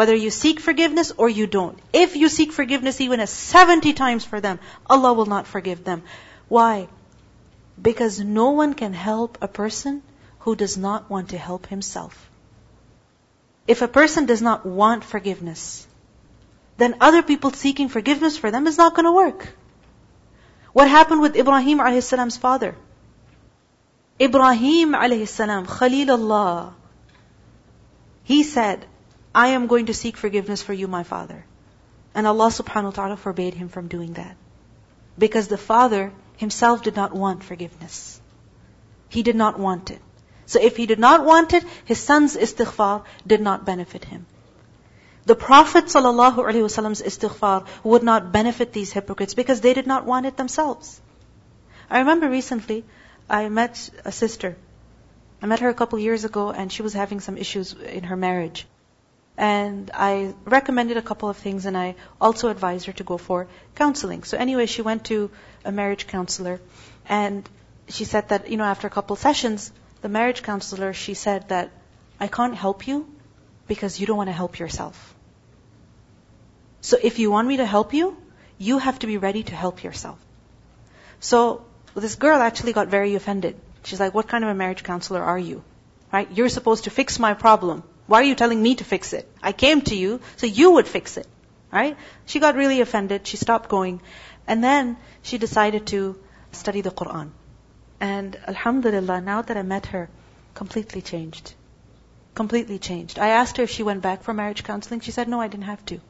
Whether 0.00 0.14
you 0.24 0.30
seek 0.36 0.60
forgiveness 0.68 1.10
or 1.16 1.28
you 1.38 1.46
don't, 1.58 1.76
if 2.04 2.14
you 2.24 2.28
seek 2.38 2.52
forgiveness 2.60 3.00
even 3.06 3.24
as 3.26 3.34
70 3.46 3.94
times 4.02 4.24
for 4.34 4.40
them, 4.46 4.60
Allah 4.98 5.12
will 5.14 5.30
not 5.34 5.50
forgive 5.56 5.82
them. 5.92 6.04
Why? 6.58 6.86
Because 7.90 8.20
no 8.40 8.48
one 8.62 8.74
can 8.84 8.92
help 9.06 9.38
a 9.48 9.50
person 9.62 10.02
who 10.46 10.54
does 10.62 10.78
not 10.88 11.10
want 11.16 11.30
to 11.36 11.42
help 11.50 11.66
himself. 11.74 12.30
If 13.66 13.80
a 13.80 13.88
person 13.88 14.26
does 14.26 14.42
not 14.42 14.66
want 14.66 15.04
forgiveness, 15.04 15.86
then 16.76 16.96
other 17.00 17.22
people 17.22 17.50
seeking 17.52 17.88
forgiveness 17.88 18.36
for 18.36 18.50
them 18.50 18.66
is 18.66 18.76
not 18.76 18.94
going 18.94 19.06
to 19.06 19.12
work. 19.12 19.48
What 20.74 20.88
happened 20.88 21.22
with 21.22 21.36
Ibrahim 21.36 21.78
salam's 22.00 22.36
father? 22.36 22.74
Ibrahim 24.20 24.94
salam, 25.26 25.66
Khalilullah, 25.66 26.74
he 28.24 28.42
said, 28.42 28.84
I 29.34 29.48
am 29.48 29.66
going 29.66 29.86
to 29.86 29.94
seek 29.94 30.16
forgiveness 30.16 30.62
for 30.62 30.72
you, 30.72 30.86
my 30.86 31.02
father. 31.02 31.44
And 32.14 32.26
Allah 32.26 32.48
subhanahu 32.48 32.84
wa 32.84 32.90
ta'ala 32.92 33.16
forbade 33.16 33.54
him 33.54 33.68
from 33.68 33.88
doing 33.88 34.12
that. 34.14 34.36
Because 35.18 35.48
the 35.48 35.58
father 35.58 36.12
himself 36.36 36.82
did 36.82 36.96
not 36.96 37.12
want 37.14 37.42
forgiveness. 37.42 38.20
He 39.08 39.22
did 39.22 39.36
not 39.36 39.58
want 39.58 39.90
it. 39.90 40.00
So 40.46 40.60
if 40.60 40.76
he 40.76 40.86
did 40.86 40.98
not 40.98 41.24
want 41.24 41.52
it, 41.54 41.64
his 41.84 41.98
son's 42.00 42.36
istighfar 42.36 43.02
did 43.26 43.40
not 43.40 43.64
benefit 43.64 44.04
him. 44.04 44.26
The 45.26 45.34
Prophet 45.34 45.84
ﷺ's 45.84 47.02
istighfar 47.02 47.64
would 47.82 48.02
not 48.02 48.30
benefit 48.32 48.72
these 48.74 48.92
hypocrites 48.92 49.32
because 49.34 49.62
they 49.62 49.72
did 49.72 49.86
not 49.86 50.04
want 50.04 50.26
it 50.26 50.36
themselves. 50.36 51.00
I 51.88 52.00
remember 52.00 52.28
recently, 52.28 52.84
I 53.28 53.48
met 53.48 53.88
a 54.04 54.12
sister. 54.12 54.56
I 55.40 55.46
met 55.46 55.60
her 55.60 55.70
a 55.70 55.74
couple 55.74 55.98
years 55.98 56.24
ago 56.24 56.50
and 56.50 56.70
she 56.70 56.82
was 56.82 56.92
having 56.92 57.20
some 57.20 57.38
issues 57.38 57.72
in 57.72 58.04
her 58.04 58.16
marriage. 58.16 58.66
And 59.38 59.90
I 59.94 60.34
recommended 60.44 60.96
a 60.98 61.02
couple 61.02 61.28
of 61.30 61.38
things 61.38 61.64
and 61.64 61.76
I 61.76 61.96
also 62.20 62.50
advised 62.50 62.86
her 62.86 62.92
to 62.94 63.04
go 63.04 63.16
for 63.16 63.46
counseling. 63.76 64.24
So 64.24 64.36
anyway, 64.36 64.66
she 64.66 64.82
went 64.82 65.04
to 65.06 65.30
a 65.64 65.72
marriage 65.72 66.06
counselor 66.06 66.60
and 67.08 67.48
she 67.88 68.04
said 68.04 68.28
that, 68.28 68.50
you 68.50 68.58
know, 68.58 68.64
after 68.64 68.86
a 68.86 68.90
couple 68.90 69.16
sessions, 69.16 69.72
the 70.04 70.10
marriage 70.14 70.40
counselor, 70.46 70.92
she 71.02 71.14
said 71.18 71.48
that 71.48 71.70
I 72.20 72.26
can't 72.36 72.54
help 72.62 72.86
you 72.86 72.96
because 73.68 73.98
you 73.98 74.06
don't 74.08 74.18
want 74.18 74.28
to 74.28 74.38
help 74.42 74.58
yourself. 74.58 74.98
So 76.88 76.98
if 77.10 77.18
you 77.18 77.30
want 77.34 77.48
me 77.48 77.56
to 77.60 77.64
help 77.70 77.94
you, 77.98 78.10
you 78.58 78.76
have 78.86 78.98
to 78.98 79.06
be 79.10 79.16
ready 79.22 79.42
to 79.50 79.54
help 79.56 79.82
yourself. 79.86 80.18
So 81.28 81.40
this 81.94 82.16
girl 82.24 82.42
actually 82.48 82.74
got 82.80 82.88
very 82.96 83.14
offended. 83.22 83.56
She's 83.84 83.98
like, 84.04 84.12
what 84.18 84.28
kind 84.28 84.44
of 84.44 84.50
a 84.50 84.54
marriage 84.62 84.82
counselor 84.90 85.22
are 85.22 85.38
you? 85.38 85.64
Right? 86.12 86.28
You're 86.40 86.50
supposed 86.58 86.84
to 86.84 86.90
fix 86.90 87.18
my 87.28 87.32
problem. 87.46 87.82
Why 88.06 88.20
are 88.20 88.28
you 88.32 88.34
telling 88.44 88.62
me 88.68 88.74
to 88.74 88.84
fix 88.90 89.14
it? 89.20 89.26
I 89.42 89.52
came 89.64 89.80
to 89.92 89.96
you 90.04 90.20
so 90.36 90.46
you 90.58 90.70
would 90.76 90.86
fix 90.98 91.16
it. 91.22 91.26
Right? 91.80 91.96
She 92.26 92.40
got 92.44 92.56
really 92.60 92.82
offended. 92.88 93.26
She 93.26 93.38
stopped 93.38 93.70
going. 93.70 94.02
And 94.46 94.62
then 94.62 94.96
she 95.22 95.38
decided 95.48 95.86
to 95.94 96.02
study 96.52 96.82
the 96.82 96.90
Quran. 97.02 97.30
And 98.00 98.36
alhamdulillah, 98.48 99.20
now 99.20 99.42
that 99.42 99.56
I 99.56 99.62
met 99.62 99.86
her, 99.86 100.08
completely 100.54 101.00
changed. 101.02 101.54
Completely 102.34 102.78
changed. 102.78 103.18
I 103.18 103.28
asked 103.28 103.56
her 103.58 103.62
if 103.62 103.70
she 103.70 103.82
went 103.84 104.02
back 104.02 104.22
for 104.22 104.34
marriage 104.34 104.64
counseling. 104.64 105.00
She 105.00 105.12
said, 105.12 105.28
no, 105.28 105.40
I 105.40 105.48
didn't 105.48 105.64
have 105.66 105.84
to. 105.86 106.00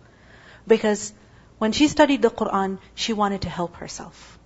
Because 0.67 1.13
when 1.59 1.73
she 1.73 1.89
studied 1.89 2.23
the 2.23 2.31
Quran, 2.31 2.79
she 2.95 3.13
wanted 3.13 3.43
to 3.43 3.51
help 3.51 3.77
herself. 3.77 4.39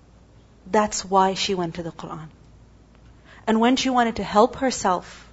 That's 0.66 1.04
why 1.04 1.34
she 1.34 1.54
went 1.54 1.76
to 1.76 1.82
the 1.82 1.92
Quran. 1.92 2.28
And 3.46 3.60
when 3.60 3.76
she 3.76 3.88
wanted 3.88 4.16
to 4.16 4.24
help 4.24 4.56
herself, 4.56 5.24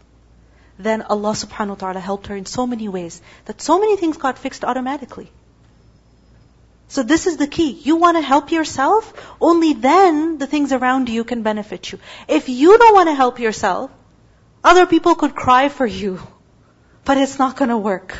then 0.77 1.01
Allah 1.01 1.31
subhanahu 1.33 1.69
wa 1.69 1.75
ta'ala 1.75 1.99
helped 1.99 2.27
her 2.27 2.35
in 2.35 2.45
so 2.45 2.67
many 2.67 2.87
ways 2.89 3.21
that 3.45 3.61
so 3.61 3.79
many 3.79 3.97
things 3.97 4.17
got 4.17 4.37
fixed 4.37 4.63
automatically. 4.63 5.31
So 6.87 7.03
this 7.03 7.25
is 7.27 7.37
the 7.37 7.47
key. 7.47 7.71
You 7.71 7.95
want 7.95 8.17
to 8.17 8.21
help 8.21 8.51
yourself, 8.51 9.13
only 9.41 9.73
then 9.73 10.37
the 10.37 10.47
things 10.47 10.71
around 10.71 11.09
you 11.09 11.23
can 11.23 11.41
benefit 11.41 11.91
you. 11.91 11.99
If 12.27 12.49
you 12.49 12.77
don't 12.77 12.93
want 12.93 13.09
to 13.09 13.15
help 13.15 13.39
yourself, 13.39 13.89
other 14.63 14.85
people 14.85 15.15
could 15.15 15.35
cry 15.35 15.69
for 15.69 15.85
you, 15.85 16.19
but 17.03 17.17
it's 17.17 17.39
not 17.39 17.57
going 17.57 17.69
to 17.69 17.77
work. 17.77 18.15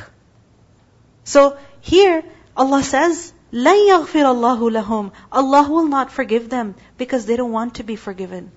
So 1.23 1.57
here, 1.81 2.23
Allah 2.57 2.81
says, 2.83 3.33
لَن 3.53 3.81
يَغْفِرَ 3.87 4.25
اللَّهُ 4.33 4.83
لَهُمْ 4.83 5.11
Allah 5.31 5.69
will 5.69 5.85
not 5.87 6.11
forgive 6.11 6.49
them 6.49 6.75
because 6.97 7.25
they 7.25 7.37
don't 7.37 7.51
want 7.51 7.75
to 7.75 7.83
be 7.83 7.95
forgiven. 7.95 8.51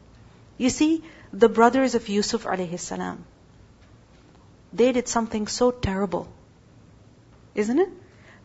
You 0.56 0.70
see, 0.70 1.02
the 1.32 1.48
brothers 1.48 1.94
of 1.94 2.08
Yusuf 2.08 2.44
alayhi 2.44 2.78
salam, 2.80 3.24
they 4.72 4.92
did 4.92 5.06
something 5.06 5.46
so 5.46 5.70
terrible. 5.70 6.28
Isn't 7.54 7.78
it? 7.78 7.88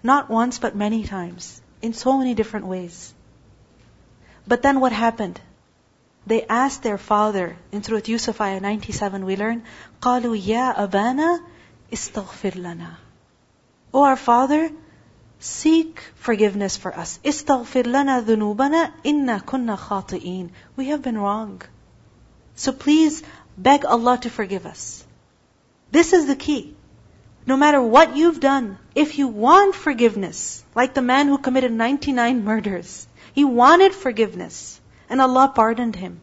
Not 0.03 0.29
once, 0.29 0.59
but 0.59 0.75
many 0.75 1.03
times. 1.05 1.61
In 1.81 1.93
so 1.93 2.17
many 2.17 2.33
different 2.33 2.67
ways. 2.67 3.13
But 4.45 4.61
then 4.61 4.79
what 4.81 4.91
happened? 4.91 5.39
They 6.27 6.43
asked 6.45 6.83
their 6.83 6.97
father, 6.97 7.55
in 7.71 7.83
Surah 7.83 8.01
Yusuf 8.05 8.39
ayah 8.41 8.59
97 8.59 9.25
we 9.25 9.35
learn, 9.37 9.63
قَالُوا 10.01 10.39
يَا 10.45 10.75
أَبَانَا 10.75 11.39
إِسْتَغْفِرْ 11.91 12.53
لَنَا 12.55 12.91
O 13.93 14.03
our 14.03 14.15
father, 14.15 14.71
seek 15.39 16.01
forgiveness 16.15 16.75
for 16.77 16.93
us. 16.93 17.19
إِسْتَغْفِرْ 17.23 17.83
لَنَا 17.83 18.25
ذُنُوبَنَا 18.25 18.91
إِنَّا 19.05 19.41
كُنَّا 19.45 19.77
خَاطِئِينَ 19.77 20.49
We 20.75 20.87
have 20.89 21.01
been 21.01 21.17
wrong. 21.17 21.61
So 22.55 22.71
please 22.73 23.23
beg 23.57 23.85
Allah 23.85 24.17
to 24.23 24.29
forgive 24.29 24.65
us. 24.65 25.05
This 25.91 26.11
is 26.13 26.27
the 26.27 26.35
key. 26.35 26.75
No 27.45 27.57
matter 27.57 27.81
what 27.81 28.15
you've 28.15 28.39
done, 28.39 28.77
if 28.95 29.17
you 29.17 29.27
want 29.27 29.75
forgiveness, 29.75 30.63
like 30.75 30.93
the 30.93 31.01
man 31.01 31.27
who 31.27 31.37
committed 31.37 31.73
99 31.73 32.43
murders, 32.43 33.05
he 33.33 33.43
wanted 33.43 33.93
forgiveness 33.93 34.79
and 35.09 35.19
Allah 35.21 35.51
pardoned 35.53 35.95
him. 35.95 36.21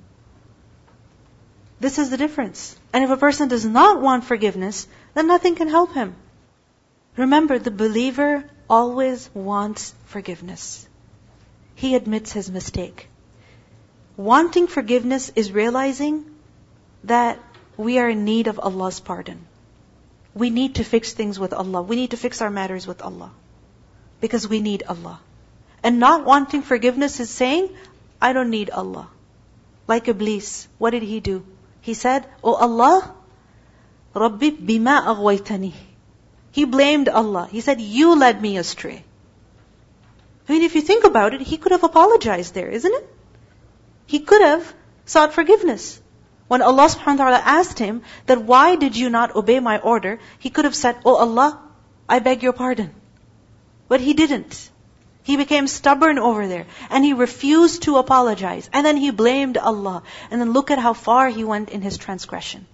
This 1.78 1.98
is 1.98 2.10
the 2.10 2.16
difference. 2.16 2.76
And 2.92 3.04
if 3.04 3.10
a 3.10 3.16
person 3.16 3.48
does 3.48 3.64
not 3.64 4.00
want 4.00 4.24
forgiveness, 4.24 4.86
then 5.14 5.26
nothing 5.26 5.54
can 5.54 5.68
help 5.68 5.92
him. 5.94 6.14
Remember, 7.16 7.58
the 7.58 7.70
believer 7.70 8.44
always 8.68 9.28
wants 9.34 9.94
forgiveness. 10.06 10.86
He 11.74 11.94
admits 11.94 12.32
his 12.32 12.50
mistake. 12.50 13.08
Wanting 14.16 14.66
forgiveness 14.68 15.30
is 15.34 15.52
realizing 15.52 16.24
that 17.04 17.38
we 17.76 17.98
are 17.98 18.08
in 18.08 18.24
need 18.24 18.46
of 18.46 18.58
Allah's 18.58 19.00
pardon. 19.00 19.46
We 20.34 20.50
need 20.50 20.76
to 20.76 20.84
fix 20.84 21.12
things 21.12 21.38
with 21.38 21.52
Allah. 21.52 21.82
We 21.82 21.96
need 21.96 22.10
to 22.12 22.16
fix 22.16 22.40
our 22.42 22.50
matters 22.50 22.86
with 22.86 23.02
Allah. 23.02 23.30
Because 24.20 24.46
we 24.48 24.60
need 24.60 24.84
Allah. 24.88 25.20
And 25.82 25.98
not 25.98 26.24
wanting 26.24 26.62
forgiveness 26.62 27.18
is 27.20 27.30
saying, 27.30 27.70
I 28.20 28.32
don't 28.32 28.50
need 28.50 28.70
Allah. 28.70 29.08
Like 29.88 30.08
Iblis, 30.08 30.68
what 30.78 30.90
did 30.90 31.02
he 31.02 31.20
do? 31.20 31.44
He 31.80 31.94
said, 31.94 32.26
Oh 32.44 32.54
Allah, 32.54 33.14
Rabbi 34.14 34.50
bima 34.50 35.02
aghwaytani. 35.14 35.72
He 36.52 36.64
blamed 36.64 37.08
Allah. 37.08 37.48
He 37.50 37.60
said, 37.60 37.80
You 37.80 38.16
led 38.16 38.40
me 38.40 38.56
astray. 38.58 39.04
I 40.48 40.52
mean, 40.52 40.62
if 40.62 40.74
you 40.74 40.80
think 40.82 41.04
about 41.04 41.32
it, 41.34 41.40
he 41.40 41.56
could 41.56 41.72
have 41.72 41.84
apologized 41.84 42.54
there, 42.54 42.68
isn't 42.68 42.92
it? 42.92 43.14
He 44.06 44.18
could 44.20 44.42
have 44.42 44.72
sought 45.06 45.32
forgiveness. 45.32 46.00
When 46.50 46.62
Allah 46.62 46.82
subhanahu 46.88 47.18
wa 47.18 47.26
ta'ala 47.30 47.42
asked 47.58 47.78
him 47.78 48.00
that 48.26 48.40
why 48.50 48.74
did 48.74 48.96
you 48.96 49.08
not 49.08 49.36
obey 49.40 49.60
my 49.60 49.74
order, 49.78 50.18
he 50.40 50.50
could 50.50 50.64
have 50.64 50.74
said, 50.74 50.96
Oh 51.04 51.14
Allah, 51.24 51.50
I 52.08 52.18
beg 52.18 52.42
your 52.42 52.52
pardon. 52.60 52.90
But 53.86 54.00
he 54.00 54.14
didn't. 54.22 54.56
He 55.22 55.36
became 55.36 55.68
stubborn 55.68 56.18
over 56.18 56.48
there 56.48 56.66
and 56.96 57.04
he 57.04 57.12
refused 57.12 57.82
to 57.84 57.98
apologize. 57.98 58.68
And 58.72 58.84
then 58.84 58.96
he 58.96 59.12
blamed 59.12 59.58
Allah. 59.58 60.02
And 60.28 60.40
then 60.40 60.52
look 60.52 60.72
at 60.72 60.80
how 60.80 60.92
far 60.92 61.28
he 61.28 61.44
went 61.44 61.68
in 61.70 61.82
his 61.82 61.98
transgression. 62.06 62.66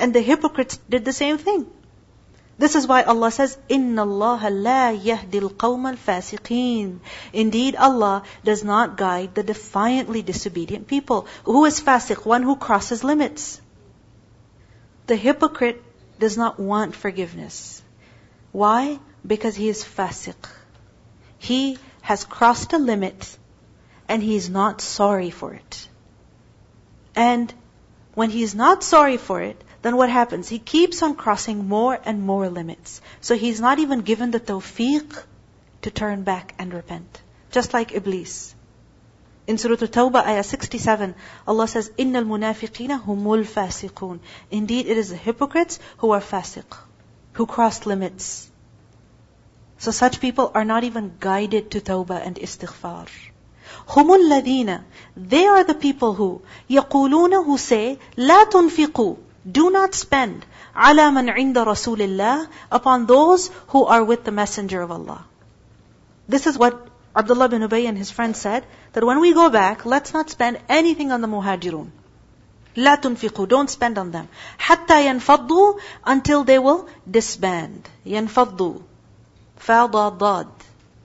And 0.00 0.12
the 0.12 0.26
hypocrites 0.32 0.80
did 0.96 1.04
the 1.04 1.12
same 1.22 1.38
thing. 1.38 1.66
This 2.58 2.74
is 2.74 2.86
why 2.86 3.02
Allah 3.02 3.30
says, 3.30 3.58
"Inna 3.68 4.00
Allah 4.02 4.48
la 4.50 4.88
yahdil 5.08 5.50
qawm 5.62 5.90
al 5.90 6.98
Indeed, 7.34 7.76
Allah 7.76 8.22
does 8.44 8.64
not 8.64 8.96
guide 8.96 9.34
the 9.34 9.42
defiantly 9.42 10.22
disobedient 10.22 10.86
people. 10.88 11.26
Who 11.44 11.66
is 11.66 11.82
fasiq? 11.82 12.24
One 12.24 12.42
who 12.42 12.56
crosses 12.56 13.04
limits. 13.04 13.60
The 15.06 15.16
hypocrite 15.16 15.82
does 16.18 16.38
not 16.38 16.58
want 16.58 16.96
forgiveness. 16.96 17.82
Why? 18.52 18.98
Because 19.26 19.54
he 19.54 19.68
is 19.68 19.84
fasiq. 19.84 20.48
He 21.36 21.76
has 22.00 22.24
crossed 22.24 22.72
a 22.72 22.78
limit 22.78 23.36
and 24.08 24.22
he 24.22 24.34
is 24.34 24.48
not 24.48 24.80
sorry 24.80 25.30
for 25.30 25.52
it. 25.52 25.88
And 27.14 27.52
when 28.14 28.30
he 28.30 28.42
is 28.42 28.54
not 28.54 28.82
sorry 28.82 29.18
for 29.18 29.42
it, 29.42 29.62
then 29.82 29.96
what 29.96 30.08
happens? 30.10 30.48
He 30.48 30.58
keeps 30.58 31.02
on 31.02 31.14
crossing 31.14 31.68
more 31.68 31.98
and 32.04 32.22
more 32.22 32.48
limits. 32.48 33.00
So 33.20 33.34
he's 33.36 33.60
not 33.60 33.78
even 33.78 34.00
given 34.00 34.30
the 34.30 34.40
tawfiq 34.40 35.22
to 35.82 35.90
turn 35.90 36.22
back 36.22 36.54
and 36.58 36.72
repent. 36.72 37.20
Just 37.52 37.72
like 37.74 37.94
Iblis. 37.94 38.54
In 39.46 39.58
Surah 39.58 39.76
Al-Tawbah, 39.80 40.24
ayah 40.26 40.42
67, 40.42 41.14
Allah 41.46 41.68
says, 41.68 41.90
إِنَّ 41.98 42.16
الْمُنَافِقِينَ 42.20 43.04
هُمُ 43.04 43.44
الْفَاسِقُونَ 43.44 44.18
Indeed, 44.50 44.86
it 44.86 44.96
is 44.96 45.10
the 45.10 45.16
hypocrites 45.16 45.78
who 45.98 46.10
are 46.10 46.20
fasiq, 46.20 46.76
who 47.34 47.46
cross 47.46 47.86
limits. 47.86 48.50
So 49.78 49.92
such 49.92 50.20
people 50.20 50.50
are 50.54 50.64
not 50.64 50.82
even 50.82 51.12
guided 51.20 51.70
to 51.72 51.80
tawbah 51.80 52.26
and 52.26 52.34
istighfar. 52.34 53.06
هُمُ 53.86 54.16
الَّذِينَ 54.18 54.82
They 55.16 55.44
are 55.46 55.62
the 55.62 55.74
people 55.74 56.14
who, 56.14 56.42
يَقُولُونَ 56.68 57.44
Who 57.44 57.56
say, 57.58 58.00
لَا 58.16 58.46
تُنْفِقُوا 58.50 59.16
do 59.50 59.70
not 59.70 59.94
spend 59.94 60.44
ala 60.74 61.12
man 61.12 61.26
inda 61.28 61.64
Rasulillah 61.64 62.48
upon 62.70 63.06
those 63.06 63.48
who 63.68 63.84
are 63.84 64.02
with 64.02 64.24
the 64.24 64.32
Messenger 64.32 64.82
of 64.82 64.90
Allah. 64.90 65.24
This 66.26 66.48
is 66.48 66.58
what 66.58 66.88
Abdullah 67.14 67.48
bin 67.48 67.62
Ubay 67.62 67.86
and 67.88 67.96
his 67.96 68.10
friend 68.10 68.36
said, 68.36 68.66
that 68.92 69.04
when 69.04 69.20
we 69.20 69.32
go 69.32 69.48
back, 69.48 69.86
let's 69.86 70.12
not 70.12 70.30
spend 70.30 70.58
anything 70.68 71.12
on 71.12 71.20
the 71.20 71.28
muhajirun. 71.28 71.90
لا 72.76 72.96
تنفقوا, 73.00 73.48
don't 73.48 73.70
spend 73.70 73.98
on 73.98 74.10
them. 74.10 74.28
حتى 74.58 75.06
ينفضوا, 75.06 75.78
until 76.04 76.42
they 76.44 76.58
will 76.58 76.88
disband. 77.08 77.88
ينفضوا. 78.04 78.82
فضى 79.60 80.18
ضاد. 80.18 80.48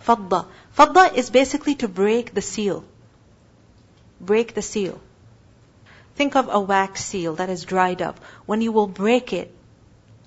فضى. 0.07 0.45
Fadda 0.75 1.13
is 1.15 1.29
basically 1.29 1.75
to 1.75 1.87
break 1.89 2.33
the 2.33 2.41
seal. 2.41 2.83
Break 4.21 4.53
the 4.55 4.61
seal. 4.61 4.99
Think 6.21 6.35
of 6.35 6.49
a 6.51 6.59
wax 6.59 7.03
seal 7.03 7.33
that 7.37 7.49
is 7.49 7.63
dried 7.65 7.99
up. 7.99 8.19
When 8.45 8.61
you 8.61 8.71
will 8.71 8.85
break 8.85 9.33
it, 9.33 9.49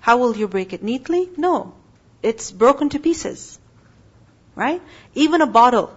how 0.00 0.16
will 0.16 0.36
you 0.36 0.48
break 0.48 0.72
it? 0.72 0.82
Neatly? 0.82 1.30
No. 1.36 1.74
It's 2.20 2.50
broken 2.50 2.88
to 2.88 2.98
pieces. 2.98 3.60
Right? 4.56 4.82
Even 5.14 5.40
a 5.40 5.46
bottle, 5.46 5.92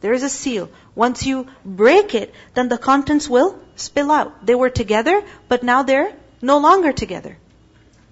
there 0.00 0.14
is 0.14 0.22
a 0.22 0.30
seal. 0.30 0.70
Once 0.94 1.26
you 1.26 1.46
break 1.62 2.14
it, 2.14 2.32
then 2.54 2.70
the 2.70 2.78
contents 2.78 3.28
will 3.28 3.58
spill 3.76 4.10
out. 4.10 4.46
They 4.46 4.54
were 4.54 4.70
together, 4.70 5.22
but 5.46 5.62
now 5.62 5.82
they're 5.82 6.14
no 6.40 6.56
longer 6.56 6.92
together. 6.94 7.36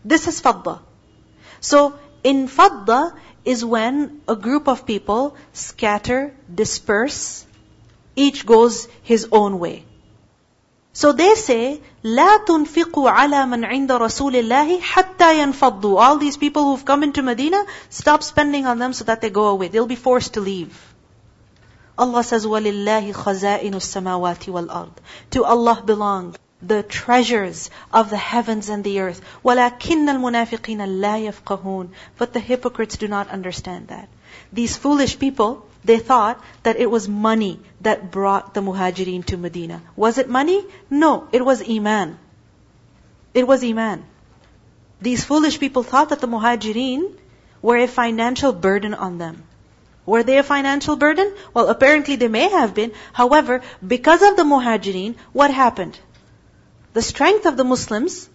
This 0.04 0.28
is 0.28 0.42
fadda. 0.42 0.80
So, 1.62 1.94
in 2.24 2.46
fadda 2.46 3.14
is 3.46 3.64
when 3.64 4.20
a 4.28 4.36
group 4.36 4.68
of 4.68 4.84
people 4.84 5.34
scatter, 5.54 6.34
disperse, 6.62 7.46
each 8.16 8.44
goes 8.44 8.86
his 9.02 9.28
own 9.32 9.58
way. 9.58 9.86
So 10.98 11.12
they 11.12 11.32
say, 11.34 11.82
لا 12.02 12.44
تنفقوا 12.46 13.10
على 13.10 13.46
من 13.46 13.64
عند 13.64 13.92
رسول 13.92 14.36
الله 14.36 14.80
حتى 14.80 15.40
ينفضوا. 15.42 16.00
All 16.00 16.16
these 16.16 16.38
people 16.38 16.64
who've 16.64 16.86
come 16.90 17.02
into 17.02 17.20
Medina, 17.22 17.66
stop 17.90 18.22
spending 18.22 18.64
on 18.64 18.78
them 18.78 18.94
so 18.94 19.04
that 19.04 19.20
they 19.20 19.28
go 19.28 19.48
away. 19.48 19.68
They'll 19.68 19.84
be 19.90 19.94
forced 20.04 20.32
to 20.34 20.40
leave. 20.40 20.72
Allah 21.98 22.24
says, 22.24 22.46
وَلِلَّهِ 22.46 23.12
خَزَائِنُ 23.12 23.72
السَّمَاوَاتِ 23.82 24.46
وَالْأَرْضِ 24.48 24.92
To 25.32 25.44
Allah 25.44 25.82
belong 25.84 26.34
the 26.62 26.82
treasures 26.82 27.68
of 27.92 28.08
the 28.08 28.16
heavens 28.32 28.70
and 28.70 28.82
the 28.82 29.00
earth. 29.00 29.20
وَلَكِنَّ 29.44 29.78
الْمُنَافِقِينَ 29.78 31.02
لَا 31.02 31.30
يَفْقَهُونَ 31.30 31.88
But 32.16 32.32
the 32.32 32.40
hypocrites 32.40 32.96
do 32.96 33.06
not 33.06 33.28
understand 33.28 33.88
that. 33.88 34.08
These 34.50 34.78
foolish 34.78 35.18
people, 35.18 35.65
they 35.86 36.00
thought 36.00 36.40
that 36.64 36.80
it 36.84 36.90
was 36.90 37.08
money 37.08 37.60
that 37.80 38.10
brought 38.10 38.54
the 38.54 38.60
muhajirin 38.60 39.24
to 39.26 39.36
Medina. 39.36 39.82
Was 39.94 40.18
it 40.18 40.28
money? 40.28 40.64
No, 40.90 41.28
it 41.30 41.44
was 41.48 41.62
iman. 41.76 42.18
It 43.32 43.46
was 43.46 43.62
iman. 43.62 44.04
These 45.00 45.22
foolish 45.24 45.60
people 45.60 45.84
thought 45.84 46.08
that 46.08 46.20
the 46.20 46.26
muhajirin 46.26 47.12
were 47.62 47.76
a 47.76 47.86
financial 47.86 48.52
burden 48.52 48.94
on 48.94 49.18
them. 49.18 49.44
Were 50.06 50.24
they 50.24 50.38
a 50.38 50.42
financial 50.42 50.96
burden? 50.96 51.32
Well, 51.54 51.68
apparently 51.68 52.16
they 52.16 52.28
may 52.38 52.48
have 52.48 52.74
been. 52.74 52.90
However, 53.12 53.62
because 53.86 54.22
of 54.22 54.34
the 54.36 54.48
muhajirin, 54.54 55.14
what 55.32 55.52
happened? 55.52 55.96
The 56.94 57.02
strength 57.12 57.46
of 57.46 57.56
the 57.56 57.68
Muslims, 57.76 58.28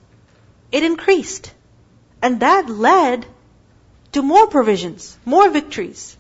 it 0.72 0.84
increased. 0.84 1.52
And 2.22 2.40
that 2.40 2.70
led 2.70 3.26
to 4.14 4.22
more 4.22 4.48
provisions, 4.48 5.18
more 5.26 5.50
victories. 5.50 6.16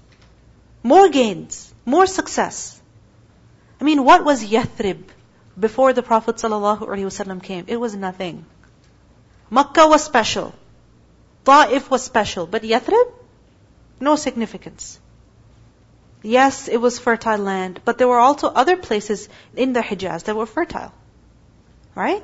More 0.83 1.09
gains, 1.09 1.73
more 1.85 2.05
success. 2.07 2.79
I 3.79 3.83
mean, 3.83 4.03
what 4.03 4.25
was 4.25 4.43
Yathrib 4.43 5.03
before 5.59 5.93
the 5.93 6.01
Prophet 6.01 6.35
ﷺ 6.37 7.43
came? 7.43 7.65
It 7.67 7.77
was 7.77 7.95
nothing. 7.95 8.45
Makkah 9.51 9.87
was 9.87 10.03
special. 10.03 10.53
Ta'if 11.45 11.89
was 11.91 12.03
special. 12.03 12.47
But 12.47 12.63
Yathrib? 12.63 13.11
No 13.99 14.15
significance. 14.15 14.99
Yes, 16.23 16.67
it 16.67 16.77
was 16.77 16.97
fertile 16.99 17.37
land, 17.39 17.81
but 17.85 17.97
there 17.99 18.07
were 18.07 18.19
also 18.19 18.47
other 18.47 18.77
places 18.77 19.27
in 19.55 19.73
the 19.73 19.81
Hijaz 19.81 20.23
that 20.25 20.35
were 20.35 20.45
fertile. 20.47 20.91
Right? 21.95 22.23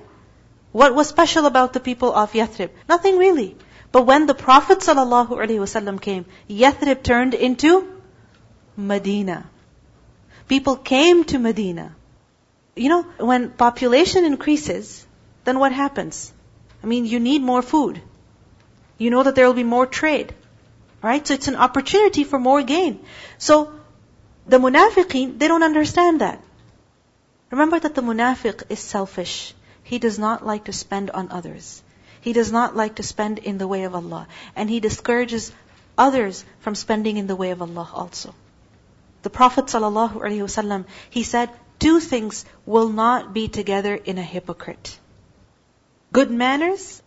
What 0.72 0.96
was 0.96 1.08
special 1.10 1.46
about 1.46 1.74
the 1.74 1.80
people 1.80 2.12
of 2.14 2.32
Yathrib? 2.34 2.70
Nothing 2.90 3.18
really. 3.18 3.56
But 3.92 4.04
when 4.04 4.26
the 4.26 4.34
Prophet 4.36 4.80
ﷺ 4.80 6.02
came, 6.02 6.26
Yathrib 6.50 7.02
turned 7.04 7.34
into 7.36 7.94
Medina. 8.78 9.44
People 10.48 10.76
came 10.76 11.24
to 11.26 11.40
Medina. 11.40 11.96
You 12.76 12.90
know, 12.90 13.02
when 13.20 13.50
population 13.50 14.24
increases, 14.24 15.04
then 15.46 15.58
what 15.60 15.72
happens? 15.72 16.32
I 16.84 16.86
mean, 16.86 17.06
you 17.08 17.20
need 17.20 17.42
more 17.42 17.64
food. 17.64 18.00
You 19.00 19.10
know 19.10 19.24
that 19.24 19.34
there 19.34 19.48
will 19.48 19.56
be 19.56 19.64
more 19.64 19.88
trade. 19.88 20.32
Right? 21.02 21.26
So 21.26 21.34
it's 21.34 21.48
an 21.48 21.56
opportunity 21.56 22.24
for 22.24 22.38
more 22.40 22.62
gain. 22.64 23.00
So, 23.40 23.72
the 24.48 24.58
munafiqeen, 24.60 25.38
they 25.40 25.48
don't 25.48 25.64
understand 25.64 26.22
that. 26.22 26.42
Remember 27.52 27.80
that 27.80 27.94
the 27.96 28.02
munafiq 28.02 28.64
is 28.70 28.80
selfish. 28.80 29.54
He 29.84 29.98
does 30.00 30.18
not 30.20 30.46
like 30.46 30.66
to 30.66 30.74
spend 30.74 31.10
on 31.12 31.30
others. 31.32 31.82
He 32.22 32.34
does 32.34 32.52
not 32.52 32.76
like 32.76 32.96
to 32.96 33.04
spend 33.04 33.40
in 33.40 33.58
the 33.58 33.68
way 33.68 33.84
of 33.86 33.96
Allah. 33.96 34.28
And 34.56 34.70
he 34.70 34.80
discourages 34.80 35.52
others 35.98 36.44
from 36.60 36.76
spending 36.76 37.18
in 37.18 37.26
the 37.28 37.36
way 37.36 37.50
of 37.52 37.62
Allah 37.62 37.90
also. 37.94 38.34
The 39.24 39.30
Prophet 39.30 39.66
ﷺ, 39.66 40.86
he 41.10 41.24
said, 41.24 41.50
two 41.80 42.00
things 42.00 42.46
will 42.66 42.90
not 42.90 43.34
be 43.34 43.48
together 43.48 43.96
in 43.96 44.18
a 44.18 44.24
hypocrite. 44.24 44.98
Good 46.14 46.32
manners 46.32 47.02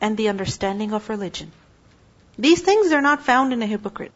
and 0.00 0.16
the 0.16 0.28
understanding 0.28 0.92
of 0.92 1.08
religion. 1.08 1.52
These 2.38 2.60
things 2.62 2.92
are 2.92 3.00
not 3.02 3.24
found 3.24 3.52
in 3.52 3.62
a 3.62 3.66
hypocrite. 3.66 4.12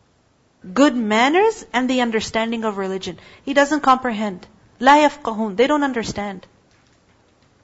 Good 0.72 0.94
manners 0.94 1.64
and 1.72 1.90
the 1.90 2.02
understanding 2.02 2.64
of 2.64 2.76
religion. 2.78 3.18
He 3.44 3.52
doesn't 3.52 3.80
comprehend. 3.80 4.46
La 4.78 4.94
yafqahun. 5.08 5.56
They 5.56 5.66
don't 5.66 5.82
understand. 5.82 6.46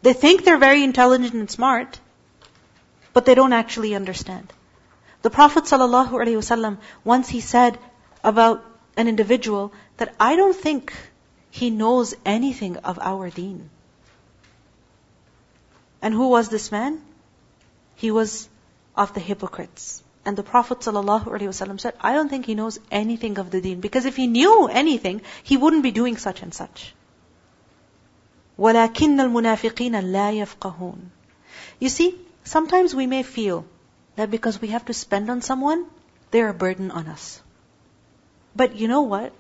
They 0.02 0.12
think 0.14 0.44
they're 0.44 0.58
very 0.58 0.82
intelligent 0.82 1.34
and 1.34 1.50
smart, 1.50 2.00
but 3.12 3.24
they 3.24 3.34
don't 3.36 3.52
actually 3.52 3.94
understand. 3.94 4.52
The 5.22 5.30
Prophet 5.30 5.64
ﷺ, 5.64 6.78
once 7.04 7.28
he 7.28 7.40
said 7.40 7.78
about 8.24 8.64
an 8.98 9.06
individual 9.08 9.72
that 9.98 10.14
I 10.18 10.34
don't 10.36 10.60
think 10.66 10.92
he 11.50 11.70
knows 11.70 12.12
anything 12.26 12.76
of 12.78 12.98
our 13.00 13.30
deen. 13.30 13.70
And 16.02 16.12
who 16.12 16.28
was 16.28 16.48
this 16.48 16.70
man? 16.72 17.00
He 17.94 18.10
was 18.10 18.48
of 18.96 19.14
the 19.14 19.20
hypocrites. 19.20 20.02
And 20.24 20.36
the 20.36 20.42
Prophet 20.42 20.78
ﷺ 20.80 21.80
said, 21.80 21.94
I 22.00 22.12
don't 22.12 22.28
think 22.28 22.44
he 22.46 22.56
knows 22.56 22.80
anything 22.90 23.38
of 23.38 23.50
the 23.52 23.60
deen. 23.60 23.80
Because 23.80 24.04
if 24.04 24.16
he 24.16 24.26
knew 24.26 24.66
anything, 24.66 25.22
he 25.44 25.56
wouldn't 25.56 25.84
be 25.84 25.92
doing 25.92 26.16
such 26.16 26.42
and 26.42 26.52
such. 26.52 26.92
وَلَكِنَّ 28.58 28.92
الْمُنَافِقِينَ 28.92 30.02
لَا 30.16 30.44
يَفْقَهُونَ 30.44 31.00
You 31.78 31.88
see, 31.88 32.14
sometimes 32.42 32.94
we 32.94 33.06
may 33.06 33.22
feel 33.22 33.64
that 34.16 34.30
because 34.32 34.60
we 34.60 34.68
have 34.68 34.84
to 34.86 34.92
spend 34.92 35.30
on 35.30 35.40
someone, 35.40 35.86
they're 36.32 36.48
a 36.48 36.54
burden 36.66 36.90
on 36.90 37.06
us. 37.06 37.40
But 38.58 38.74
you 38.74 38.88
know 38.92 39.02
what? 39.12 39.32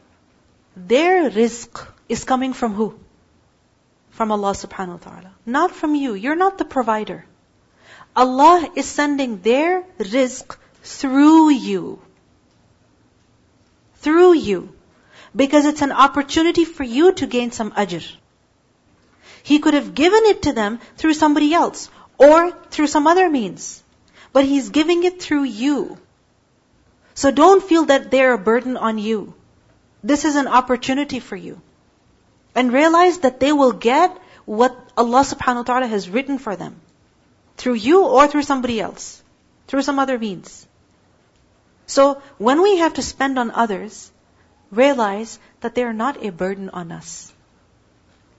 Their 0.90 1.14
rizq 1.36 1.84
is 2.08 2.22
coming 2.32 2.52
from 2.58 2.74
who? 2.80 2.86
From 4.18 4.30
Allah 4.34 4.52
subhanahu 4.60 4.98
wa 5.00 5.06
ta'ala. 5.06 5.32
Not 5.56 5.72
from 5.80 5.96
you. 6.02 6.12
You're 6.24 6.38
not 6.42 6.56
the 6.62 6.68
provider. 6.76 7.18
Allah 8.24 8.56
is 8.82 8.86
sending 9.00 9.34
their 9.48 9.72
rizq 10.14 10.56
through 10.98 11.48
you. 11.66 11.82
Through 14.06 14.32
you. 14.50 14.58
Because 15.44 15.66
it's 15.72 15.82
an 15.90 15.96
opportunity 16.06 16.64
for 16.78 16.84
you 16.96 17.10
to 17.22 17.26
gain 17.36 17.50
some 17.60 17.72
ajr. 17.72 18.04
He 19.42 19.58
could 19.58 19.74
have 19.80 19.94
given 20.06 20.30
it 20.34 20.42
to 20.48 20.52
them 20.60 20.78
through 20.96 21.18
somebody 21.24 21.52
else 21.64 21.90
or 22.30 22.52
through 22.76 22.92
some 22.98 23.08
other 23.14 23.28
means. 23.38 23.70
But 24.32 24.44
He's 24.54 24.70
giving 24.82 25.02
it 25.10 25.20
through 25.26 25.44
you. 25.64 25.78
So 27.18 27.32
don't 27.32 27.64
feel 27.68 27.86
that 27.86 28.12
they're 28.12 28.34
a 28.34 28.38
burden 28.38 28.76
on 28.76 28.96
you. 28.96 29.34
This 30.04 30.24
is 30.24 30.36
an 30.36 30.46
opportunity 30.46 31.18
for 31.18 31.34
you. 31.34 31.60
And 32.54 32.72
realize 32.72 33.18
that 33.24 33.40
they 33.40 33.50
will 33.60 33.72
get 33.72 34.16
what 34.44 34.76
Allah 34.96 35.22
subhanahu 35.30 35.56
wa 35.56 35.62
ta'ala 35.70 35.88
has 35.94 36.08
written 36.08 36.38
for 36.38 36.54
them. 36.54 36.76
Through 37.56 37.74
you 37.86 38.04
or 38.04 38.28
through 38.28 38.44
somebody 38.44 38.80
else. 38.80 39.20
Through 39.66 39.82
some 39.82 39.98
other 39.98 40.16
means. 40.16 40.64
So 41.88 42.22
when 42.50 42.62
we 42.62 42.76
have 42.76 42.94
to 43.02 43.02
spend 43.02 43.36
on 43.36 43.50
others, 43.50 44.12
realize 44.70 45.40
that 45.60 45.74
they 45.74 45.82
are 45.82 45.98
not 46.06 46.22
a 46.24 46.30
burden 46.30 46.68
on 46.70 46.92
us. 46.92 47.32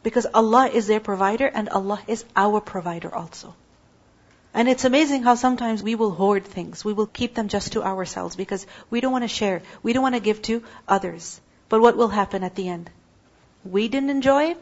Because 0.04 0.26
Allah 0.34 0.70
is 0.70 0.88
their 0.88 1.02
provider 1.02 1.48
and 1.54 1.68
Allah 1.68 2.00
is 2.08 2.24
our 2.34 2.62
provider 2.62 3.14
also. 3.14 3.54
And 4.54 4.68
it's 4.68 4.86
amazing 4.86 5.24
how 5.24 5.36
sometimes 5.36 5.84
we 5.84 5.96
will 5.96 6.12
hoard 6.12 6.44
things. 6.46 6.84
We 6.84 6.94
will 6.94 7.06
keep 7.06 7.36
them 7.36 7.50
just 7.50 7.74
to 7.74 7.84
ourselves 7.84 8.36
because 8.36 8.66
we 8.90 9.00
don't 9.00 9.12
want 9.12 9.24
to 9.24 9.28
share. 9.28 9.62
We 9.84 9.94
don't 9.94 10.02
want 10.04 10.16
to 10.16 10.22
give 10.22 10.42
to 10.44 10.64
others. 10.88 11.40
But 11.70 11.82
what 11.82 11.96
will 11.98 12.08
happen 12.08 12.44
at 12.44 12.56
the 12.56 12.68
end? 12.68 12.90
We 13.64 13.88
didn't 13.90 14.10
enjoy 14.10 14.52
it. 14.52 14.58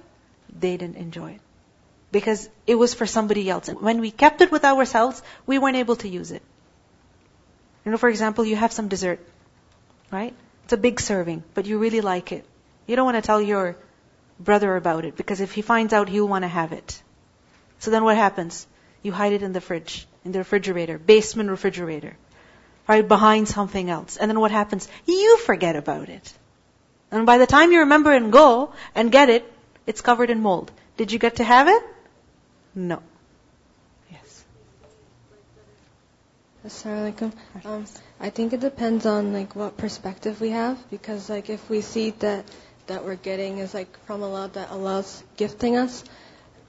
They 0.59 0.75
didn't 0.77 0.97
enjoy 0.97 1.31
it. 1.31 1.41
Because 2.11 2.49
it 2.65 2.75
was 2.75 2.93
for 2.93 3.05
somebody 3.05 3.49
else. 3.49 3.67
And 3.69 3.79
when 3.81 3.99
we 4.01 4.11
kept 4.11 4.41
it 4.41 4.51
with 4.51 4.65
ourselves, 4.65 5.21
we 5.45 5.57
weren't 5.57 5.77
able 5.77 5.95
to 5.97 6.07
use 6.07 6.31
it. 6.31 6.41
You 7.85 7.91
know, 7.91 7.97
for 7.97 8.09
example, 8.09 8.43
you 8.45 8.55
have 8.55 8.73
some 8.73 8.89
dessert, 8.89 9.19
right? 10.11 10.33
It's 10.65 10.73
a 10.73 10.77
big 10.77 10.99
serving, 10.99 11.43
but 11.53 11.65
you 11.65 11.77
really 11.77 12.01
like 12.01 12.31
it. 12.33 12.45
You 12.87 12.95
don't 12.97 13.05
want 13.05 13.17
to 13.17 13.21
tell 13.21 13.41
your 13.41 13.77
brother 14.39 14.75
about 14.75 15.05
it 15.05 15.15
because 15.15 15.39
if 15.39 15.53
he 15.53 15.61
finds 15.61 15.93
out, 15.93 16.09
he'll 16.09 16.27
want 16.27 16.43
to 16.43 16.49
have 16.49 16.73
it. 16.73 17.01
So 17.79 17.91
then 17.91 18.03
what 18.03 18.17
happens? 18.17 18.67
You 19.03 19.11
hide 19.11 19.33
it 19.33 19.43
in 19.43 19.53
the 19.53 19.61
fridge, 19.61 20.07
in 20.25 20.31
the 20.31 20.39
refrigerator, 20.39 20.97
basement 20.97 21.49
refrigerator, 21.49 22.17
right 22.87 23.07
behind 23.07 23.47
something 23.47 23.89
else. 23.89 24.17
And 24.17 24.29
then 24.29 24.39
what 24.39 24.51
happens? 24.51 24.87
You 25.05 25.37
forget 25.37 25.75
about 25.75 26.09
it. 26.09 26.33
And 27.11 27.25
by 27.25 27.37
the 27.37 27.45
time 27.47 27.71
you 27.71 27.79
remember 27.79 28.11
and 28.11 28.31
go 28.31 28.73
and 28.95 29.11
get 29.11 29.29
it, 29.29 29.45
it's 29.85 30.01
covered 30.01 30.29
in 30.29 30.41
mold. 30.41 30.71
Did 30.97 31.11
you 31.11 31.19
get 31.19 31.37
to 31.37 31.43
have 31.43 31.67
it? 31.69 31.81
No. 32.75 33.01
Yes. 34.11 34.43
Assalamualaikum. 36.65 37.31
Um, 37.63 37.85
I 38.19 38.29
think 38.29 38.51
it 38.51 38.59
depends 38.59 39.05
on 39.05 39.31
like 39.31 39.55
what 39.55 39.77
perspective 39.77 40.41
we 40.41 40.49
have 40.49 40.77
because 40.89 41.29
like 41.29 41.49
if 41.49 41.69
we 41.69 41.81
see 41.81 42.09
that 42.19 42.43
that 42.87 43.05
we're 43.05 43.15
getting 43.15 43.59
is 43.59 43.73
like 43.73 43.97
from 44.05 44.23
Allah 44.23 44.49
that 44.53 44.71
Allah's 44.71 45.23
gifting 45.37 45.77
us, 45.77 46.03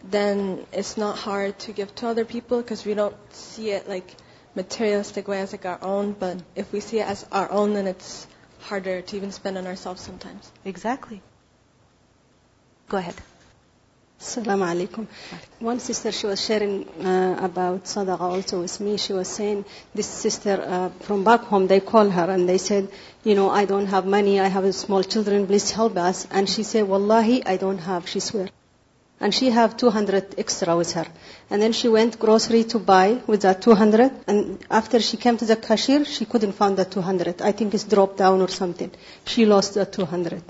then 0.05 0.65
it's 0.73 0.97
not 0.97 1.19
hard 1.19 1.59
to 1.59 1.73
give 1.73 1.95
to 1.97 2.07
other 2.09 2.25
people 2.25 2.59
because 2.59 2.85
we 2.85 2.95
don't 2.95 3.17
see 3.33 3.71
it 3.71 3.89
like 3.89 4.15
materialistic 4.55 5.29
way 5.29 5.41
as 5.41 5.53
like 5.53 5.67
our 5.67 5.79
own, 5.83 6.13
but 6.13 6.37
if 6.57 6.73
we 6.73 6.81
see 6.81 7.01
it 7.01 7.07
as 7.07 7.27
our 7.33 7.51
own, 7.51 7.75
then 7.75 7.87
it's 7.87 8.27
harder 8.61 9.01
to 9.03 9.17
even 9.17 9.33
spend 9.33 9.57
on 9.59 9.67
ourselves 9.67 10.01
sometimes. 10.01 10.51
Exactly. 10.65 11.23
Go 12.89 12.97
ahead. 12.97 13.15
Assalamu 14.21 14.65
alaikum. 14.67 15.07
One 15.61 15.79
sister, 15.79 16.11
she 16.11 16.27
was 16.27 16.45
sharing 16.45 16.89
uh, 17.05 17.39
about 17.41 17.85
sadaqah 17.85 18.21
also 18.21 18.61
with 18.63 18.81
me. 18.81 18.97
She 18.97 19.13
was 19.13 19.29
saying, 19.29 19.65
this 19.95 20.07
sister 20.07 20.61
uh, 20.67 20.89
from 21.05 21.23
back 21.23 21.43
home, 21.43 21.69
they 21.69 21.79
call 21.79 22.11
her 22.11 22.25
and 22.25 22.49
they 22.49 22.59
said, 22.59 22.89
you 23.23 23.37
know, 23.37 23.49
I 23.51 23.65
don't 23.65 23.87
have 23.87 24.07
money, 24.07 24.41
I 24.41 24.49
have 24.49 24.75
small 24.75 25.05
children, 25.05 25.47
please 25.47 25.71
help 25.71 25.97
us. 25.97 26.27
And 26.33 26.49
she 26.49 26.63
said, 26.65 26.89
wallahi, 26.89 27.47
I 27.47 27.59
don't 27.59 27.79
have, 27.79 28.09
she 28.09 28.19
swear 28.21 28.49
and 29.25 29.35
she 29.35 29.51
have 29.51 29.77
200 29.81 30.35
extra 30.39 30.77
with 30.77 30.93
her. 30.93 31.05
And 31.51 31.61
then 31.61 31.73
she 31.73 31.89
went 31.89 32.19
grocery 32.19 32.65
to 32.73 32.79
buy 32.79 33.21
with 33.27 33.43
that 33.43 33.63
200, 33.63 34.09
and 34.29 34.59
after 34.71 35.01
she 35.01 35.17
came 35.17 35.37
to 35.39 35.45
the 35.53 35.57
cashier, 35.57 36.05
she 36.05 36.25
couldn't 36.25 36.53
find 36.61 36.77
that 36.77 36.91
200. 36.93 37.43
I 37.43 37.53
think 37.53 37.75
it's 37.75 37.85
dropped 37.95 38.19
down 38.19 38.41
or 38.41 38.49
something. 38.49 38.93
She 39.27 39.47
lost 39.47 39.75
that 39.75 39.93
200. 39.93 40.43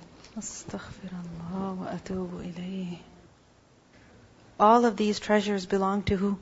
All 4.61 4.85
of 4.85 4.96
these 4.96 5.18
treasures 5.20 5.66
belong 5.66 6.02
to 6.04 6.16
who? 6.16 6.37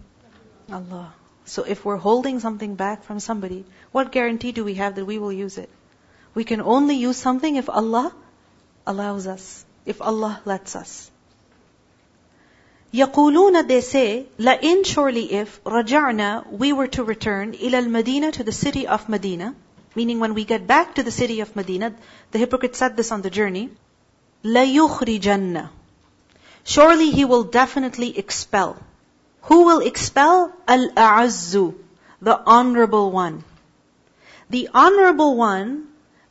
Allah. 0.73 1.15
So 1.45 1.63
if 1.63 1.85
we're 1.85 2.01
holding 2.09 2.41
something 2.41 2.75
back 2.75 3.05
from 3.05 3.21
somebody, 3.21 3.65
what 3.93 4.11
guarantee 4.11 4.51
do 4.53 4.65
we 4.65 4.75
have 4.75 4.97
that 4.97 5.05
we 5.05 5.19
will 5.21 5.33
use 5.33 5.59
it? 5.59 5.69
We 6.35 6.43
can 6.45 6.61
only 6.61 6.97
use 6.97 7.17
something 7.19 7.55
if 7.57 7.69
Allah 7.71 8.13
allows 8.87 9.29
us, 9.29 9.65
if 9.87 10.03
Allah 10.03 10.41
lets 10.45 10.75
us. 10.75 11.11
يقولون 12.97 13.69
they 13.69 13.83
say 13.83 14.25
لئن 14.39 14.83
surely 14.91 15.23
if 15.39 15.61
رجعنا 15.67 16.29
we 16.63 16.73
were 16.73 16.87
to 16.87 17.05
return 17.05 17.53
إلى 17.53 17.79
المدينة 17.87 18.31
to 18.33 18.43
the 18.45 18.53
city 18.59 18.87
of 18.87 19.07
Medina 19.09 19.55
meaning 19.95 20.19
when 20.19 20.33
we 20.33 20.45
get 20.47 20.67
back 20.67 20.95
to 20.95 21.03
the 21.03 21.11
city 21.11 21.37
of 21.45 21.55
Medina 21.55 21.95
the 22.31 22.39
hypocrite 22.39 22.75
said 22.75 22.97
this 22.97 23.13
on 23.13 23.21
the 23.21 23.29
journey 23.29 23.69
ليخرجن 24.45 25.69
surely 26.65 27.11
he 27.11 27.27
will 27.27 27.45
definitely 27.59 28.09
expel 28.23 28.75
who 29.51 29.59
will 29.67 29.81
expel 29.91 30.51
al-a'azzu 30.67 31.67
the 32.23 32.39
honorable 32.57 33.11
one 33.19 33.37
the 34.49 34.63
honorable 34.87 35.37
one 35.43 35.77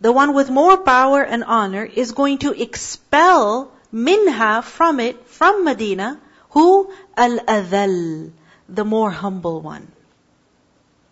the 0.02 0.12
one 0.12 0.34
with 0.34 0.50
more 0.50 0.78
power 0.92 1.22
and 1.22 1.44
honor 1.60 1.84
is 2.06 2.12
going 2.24 2.40
to 2.40 2.52
expel 2.60 3.72
minha 3.92 4.62
from 4.64 5.00
it, 5.00 5.26
from 5.28 5.64
Medina, 5.64 6.20
who? 6.56 6.90
Al-Adhal, 7.18 8.32
the 8.80 8.86
more 8.86 9.12
humble 9.12 9.60
one. 9.60 9.92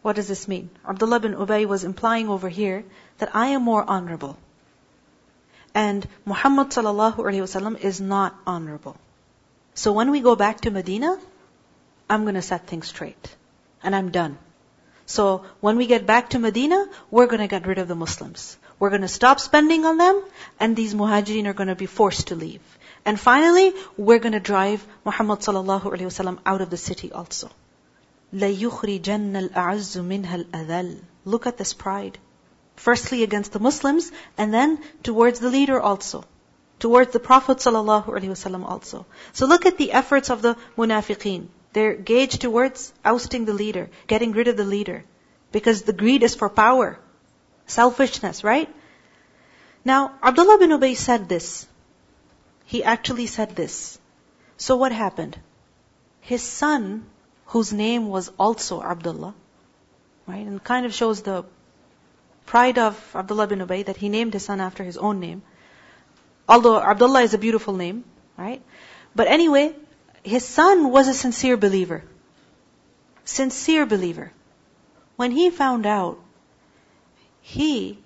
What 0.01 0.15
does 0.15 0.29
this 0.29 0.47
mean? 0.47 0.69
Abdullah 0.87 1.19
bin 1.19 1.33
Ubay 1.35 1.65
was 1.65 1.83
implying 1.83 2.29
over 2.29 2.47
here 2.47 2.85
that 3.17 3.35
I 3.35 3.47
am 3.47 3.61
more 3.63 3.83
honorable. 3.95 4.37
And 5.75 6.07
Muhammad 6.31 6.69
sallallahu 6.77 7.17
alaihi 7.25 7.43
wasallam 7.47 7.77
is 7.91 7.99
not 7.99 8.33
honorable. 8.55 8.95
So 9.83 9.91
when 9.97 10.11
we 10.15 10.21
go 10.21 10.37
back 10.43 10.61
to 10.61 10.71
Medina, 10.77 11.11
I'm 12.09 12.23
gonna 12.23 12.47
set 12.49 12.67
things 12.67 12.87
straight. 12.87 13.35
And 13.83 13.93
I'm 13.93 14.11
done. 14.19 14.37
So 15.17 15.27
when 15.59 15.75
we 15.83 15.87
get 15.91 16.05
back 16.05 16.29
to 16.33 16.39
Medina, 16.39 16.81
we're 17.11 17.31
gonna 17.35 17.49
get 17.55 17.67
rid 17.73 17.79
of 17.83 17.89
the 17.89 17.99
Muslims. 18.07 18.45
We're 18.79 18.93
gonna 18.95 19.15
stop 19.19 19.41
spending 19.41 19.83
on 19.91 19.97
them, 20.05 20.23
and 20.61 20.81
these 20.81 20.95
muhajirin 21.03 21.51
are 21.53 21.59
gonna 21.63 21.81
be 21.87 21.95
forced 21.99 22.27
to 22.33 22.39
leave. 22.45 22.77
And 23.05 23.19
finally, 23.19 23.73
we're 23.97 24.19
going 24.19 24.33
to 24.39 24.39
drive 24.39 24.85
Muhammad 25.05 25.39
sallallahu 25.39 25.87
alaihi 25.93 26.09
wasallam 26.09 26.37
out 26.45 26.61
of 26.61 26.69
the 26.69 26.77
city 26.77 27.11
also. 27.11 27.49
الْأَعَزُّ 28.33 29.51
مِنْهَا 29.53 30.45
الْأَذَلُ 30.45 31.01
Look 31.25 31.45
at 31.45 31.57
this 31.57 31.73
pride. 31.73 32.17
Firstly 32.77 33.23
against 33.23 33.51
the 33.51 33.59
Muslims, 33.59 34.11
and 34.37 34.53
then 34.53 34.79
towards 35.03 35.39
the 35.39 35.49
leader 35.49 35.79
also. 35.79 36.23
Towards 36.79 37.11
the 37.11 37.19
Prophet 37.19 37.57
sallallahu 37.57 38.05
alaihi 38.05 38.31
wasallam 38.35 38.67
also. 38.69 39.05
So 39.33 39.45
look 39.47 39.65
at 39.65 39.77
the 39.77 39.91
efforts 39.91 40.29
of 40.29 40.41
the 40.41 40.55
munafiqeen. 40.77 41.47
They're 41.73 41.93
gauged 41.95 42.39
towards 42.41 42.93
ousting 43.03 43.43
the 43.45 43.53
leader, 43.59 43.89
getting 44.07 44.31
rid 44.31 44.47
of 44.47 44.55
the 44.55 44.63
leader. 44.73 45.03
Because 45.51 45.81
the 45.81 45.93
greed 46.01 46.23
is 46.23 46.35
for 46.35 46.49
power. 46.49 46.97
Selfishness, 47.67 48.43
right? 48.45 48.73
Now, 49.85 50.13
Abdullah 50.23 50.57
bin 50.57 50.69
Ubay 50.71 50.95
said 50.95 51.27
this 51.29 51.67
he 52.65 52.83
actually 52.83 53.27
said 53.27 53.55
this. 53.55 53.99
So 54.57 54.75
what 54.75 54.91
happened? 54.91 55.37
His 56.21 56.41
son, 56.41 57.05
whose 57.47 57.73
name 57.73 58.09
was 58.09 58.31
also 58.39 58.81
Abdullah, 58.81 59.33
right, 60.27 60.45
and 60.45 60.63
kind 60.63 60.85
of 60.85 60.93
shows 60.93 61.21
the 61.21 61.43
pride 62.45 62.77
of 62.77 62.95
Abdullah 63.15 63.47
bin 63.47 63.59
Ubay 63.59 63.85
that 63.85 63.97
he 63.97 64.09
named 64.09 64.33
his 64.33 64.45
son 64.45 64.61
after 64.61 64.83
his 64.83 64.97
own 64.97 65.19
name. 65.19 65.41
Although 66.47 66.79
Abdullah 66.79 67.21
is 67.21 67.33
a 67.33 67.37
beautiful 67.37 67.73
name, 67.73 68.03
right? 68.37 68.61
But 69.15 69.27
anyway, 69.27 69.75
his 70.23 70.45
son 70.45 70.89
was 70.91 71.07
a 71.07 71.13
sincere 71.13 71.57
believer. 71.57 72.03
Sincere 73.25 73.85
believer. 73.85 74.31
When 75.15 75.31
he 75.31 75.49
found 75.49 75.85
out, 75.85 76.19
he 77.41 77.99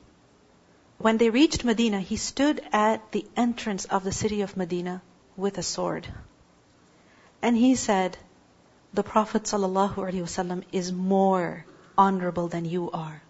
when 1.00 1.18
they 1.18 1.30
reached 1.30 1.64
Medina, 1.64 2.00
he 2.00 2.18
stood 2.18 2.60
at 2.74 3.12
the 3.12 3.26
entrance 3.36 3.86
of 3.86 4.04
the 4.04 4.12
city 4.12 4.42
of 4.42 4.58
Medina 4.58 5.02
with 5.36 5.60
a 5.60 5.64
sword. 5.64 6.12
And 7.40 7.56
he 7.56 7.76
said, 7.76 8.18
The 8.96 9.04
Prophet 9.04 9.44
ﷺ 9.44 10.64
is 10.72 10.92
more 10.92 11.66
honorable 11.96 12.48
than 12.48 12.66
you 12.66 12.90
are. 12.90 13.22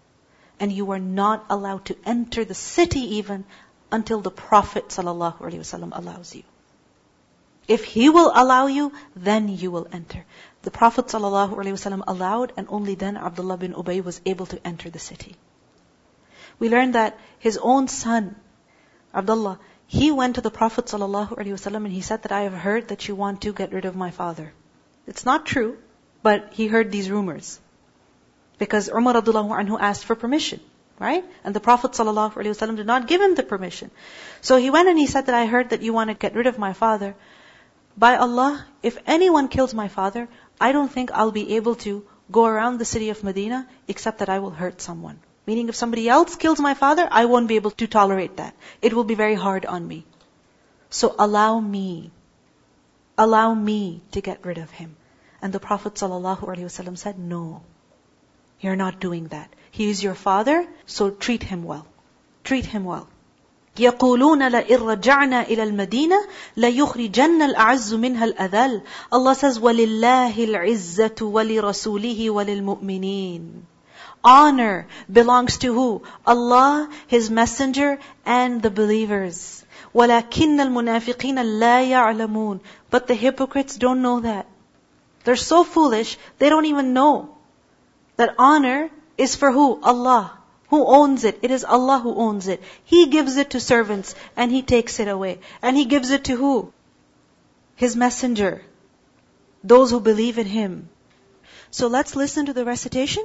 And 0.58 0.72
you 0.72 0.90
are 0.92 0.98
not 0.98 1.44
allowed 1.50 1.84
to 1.86 1.96
enter 2.06 2.42
the 2.42 2.54
city 2.54 3.16
even 3.16 3.44
until 3.92 4.22
the 4.22 4.30
Prophet 4.30 4.88
ﷺ 4.88 5.90
allows 5.92 6.34
you. 6.34 6.44
If 7.68 7.84
he 7.84 8.08
will 8.08 8.32
allow 8.34 8.66
you, 8.68 8.92
then 9.14 9.48
you 9.48 9.70
will 9.70 9.88
enter. 9.92 10.24
The 10.62 10.70
Prophet 10.70 11.08
ﷺ 11.08 12.02
allowed, 12.06 12.52
and 12.56 12.66
only 12.70 12.94
then 12.94 13.18
Abdullah 13.18 13.58
bin 13.58 13.74
Ubay 13.74 14.02
was 14.02 14.22
able 14.24 14.46
to 14.46 14.66
enter 14.66 14.88
the 14.88 14.98
city 14.98 15.36
we 16.58 16.68
learn 16.68 16.92
that 16.92 17.18
his 17.38 17.56
own 17.60 17.88
son, 17.88 18.34
Abdullah, 19.14 19.58
he 19.86 20.10
went 20.10 20.34
to 20.36 20.40
the 20.40 20.50
Prophet 20.50 20.86
ﷺ 20.86 21.76
and 21.76 21.92
he 21.92 22.00
said 22.02 22.22
that 22.24 22.32
I 22.32 22.42
have 22.42 22.52
heard 22.52 22.88
that 22.88 23.08
you 23.08 23.14
want 23.14 23.40
to 23.42 23.52
get 23.52 23.72
rid 23.72 23.84
of 23.84 23.96
my 23.96 24.10
father. 24.10 24.52
It's 25.06 25.24
not 25.24 25.46
true, 25.46 25.78
but 26.22 26.52
he 26.52 26.66
heard 26.66 26.90
these 26.92 27.08
rumors. 27.10 27.58
Because 28.58 28.88
Umar 28.88 29.14
radiallahu 29.14 29.54
anhu 29.58 29.78
asked 29.80 30.04
for 30.04 30.16
permission, 30.16 30.60
right? 30.98 31.24
And 31.44 31.54
the 31.54 31.60
Prophet 31.60 31.92
ﷺ 31.92 32.76
did 32.76 32.86
not 32.86 33.06
give 33.06 33.20
him 33.20 33.34
the 33.34 33.42
permission. 33.44 33.90
So 34.40 34.56
he 34.56 34.68
went 34.70 34.88
and 34.88 34.98
he 34.98 35.06
said 35.06 35.26
that 35.26 35.34
I 35.34 35.46
heard 35.46 35.70
that 35.70 35.82
you 35.82 35.92
want 35.94 36.10
to 36.10 36.14
get 36.14 36.34
rid 36.34 36.46
of 36.48 36.58
my 36.58 36.72
father. 36.72 37.14
By 37.96 38.16
Allah, 38.16 38.64
if 38.82 38.98
anyone 39.06 39.48
kills 39.48 39.72
my 39.74 39.88
father, 39.88 40.28
I 40.60 40.72
don't 40.72 40.92
think 40.92 41.12
I'll 41.12 41.32
be 41.32 41.56
able 41.56 41.76
to 41.86 42.04
go 42.30 42.44
around 42.44 42.78
the 42.78 42.84
city 42.84 43.10
of 43.10 43.24
Medina 43.24 43.66
except 43.86 44.18
that 44.18 44.28
I 44.28 44.40
will 44.40 44.50
hurt 44.50 44.80
someone. 44.82 45.20
Meaning 45.48 45.70
if 45.70 45.76
somebody 45.80 46.02
else 46.10 46.36
kills 46.36 46.60
my 46.60 46.74
father, 46.74 47.08
I 47.10 47.24
won't 47.24 47.48
be 47.48 47.56
able 47.56 47.70
to 47.82 47.86
tolerate 47.86 48.36
that. 48.36 48.54
It 48.82 48.92
will 48.92 49.04
be 49.10 49.14
very 49.14 49.34
hard 49.34 49.64
on 49.64 49.86
me. 49.90 50.04
So 50.90 51.14
allow 51.18 51.58
me, 51.58 52.10
allow 53.16 53.54
me 53.54 54.02
to 54.12 54.20
get 54.20 54.44
rid 54.44 54.58
of 54.58 54.70
him. 54.70 54.94
And 55.40 55.50
the 55.50 55.58
Prophet 55.68 55.94
ﷺ 55.94 56.98
said, 56.98 57.18
no, 57.18 57.62
you're 58.60 58.76
not 58.76 59.00
doing 59.00 59.28
that. 59.28 59.48
He 59.70 59.88
is 59.88 60.02
your 60.02 60.14
father, 60.14 60.66
so 60.84 61.08
treat 61.08 61.42
him 61.42 61.64
well. 61.64 61.86
Treat 62.44 62.66
him 62.66 62.84
well. 62.84 63.08
يقولون 63.78 64.42
لئن 64.48 64.78
رجعنا 64.78 65.48
إلى 65.48 65.62
المدينة 65.62 66.16
ليخرجن 66.56 67.42
الأعز 67.50 67.94
منها 67.94 68.24
الأذل 68.32 68.82
Allah 69.12 69.34
says 69.34 69.58
وَلِلَّهِ 69.58 70.34
الْعِزَّةُ 70.34 71.16
وَلِرَسُولِهِ 71.16 72.28
وَلِلْمُؤْمِنِينَ 72.30 73.62
Honor 74.24 74.88
belongs 75.10 75.58
to 75.58 75.72
who? 75.74 76.02
Allah, 76.26 76.90
His 77.06 77.30
Messenger, 77.30 78.00
and 78.26 78.60
the 78.60 78.70
believers. 78.70 79.64
But 79.94 80.08
the 80.30 81.10
hypocrites 83.14 83.76
don't 83.76 84.02
know 84.02 84.20
that. 84.20 84.46
They're 85.24 85.36
so 85.36 85.62
foolish, 85.64 86.18
they 86.38 86.48
don't 86.48 86.64
even 86.66 86.92
know 86.94 87.36
that 88.16 88.34
honor 88.38 88.90
is 89.16 89.36
for 89.36 89.52
who? 89.52 89.78
Allah. 89.82 90.32
Who 90.70 90.84
owns 90.84 91.22
it? 91.24 91.38
It 91.42 91.50
is 91.52 91.64
Allah 91.64 91.98
who 92.02 92.14
owns 92.14 92.46
it. 92.48 92.62
He 92.84 93.06
gives 93.06 93.36
it 93.36 93.50
to 93.50 93.60
servants 93.60 94.14
and 94.36 94.50
He 94.52 94.62
takes 94.62 95.00
it 95.00 95.08
away. 95.08 95.38
And 95.62 95.76
He 95.76 95.84
gives 95.84 96.10
it 96.10 96.24
to 96.24 96.36
who? 96.36 96.72
His 97.76 97.94
messenger. 97.96 98.62
Those 99.64 99.90
who 99.90 100.00
believe 100.00 100.38
in 100.38 100.46
Him. 100.46 100.88
So 101.70 101.86
let's 101.86 102.16
listen 102.16 102.46
to 102.46 102.52
the 102.54 102.64
recitation. 102.64 103.24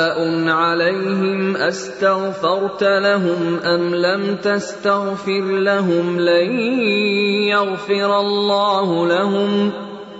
عَلَيْهِمْ 0.59 1.57
أَسْتَغْفَرْتَ 1.57 2.83
لَهُمْ 2.85 3.57
أَمْ 3.63 3.83
لَمْ 3.95 4.37
تَسْتَغْفِرْ 4.43 5.45
لَهُمْ 5.71 6.07
لَن 6.21 6.47
يَغْفِرَ 7.55 8.21
اللَّهُ 8.21 8.89
لَهُمْ 9.09 9.71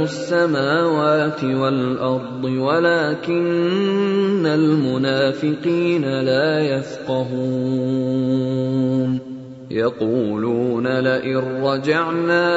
السماوات 0.03 1.43
والارض 1.43 2.43
ولكن 2.43 4.45
المنافقين 4.45 6.05
لا 6.21 6.59
يفقهون 6.59 9.19
يقولون 9.71 10.87
لئن 10.87 11.37
رجعنا 11.63 12.47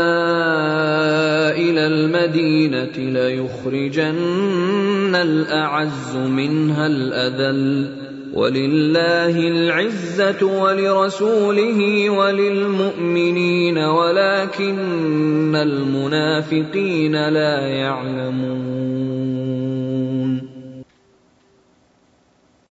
الى 1.50 1.86
المدينه 1.86 3.10
ليخرجن 3.14 5.14
الاعز 5.14 6.16
منها 6.16 6.86
الاذل 6.86 8.07
ولله 8.38 9.36
العزة 9.48 10.62
ولرسوله 10.62 12.10
وللمؤمنين 12.10 13.78
ولكن 13.78 15.54
المنافقين 15.56 17.28
لا 17.28 17.58
يعلمون 17.68 19.87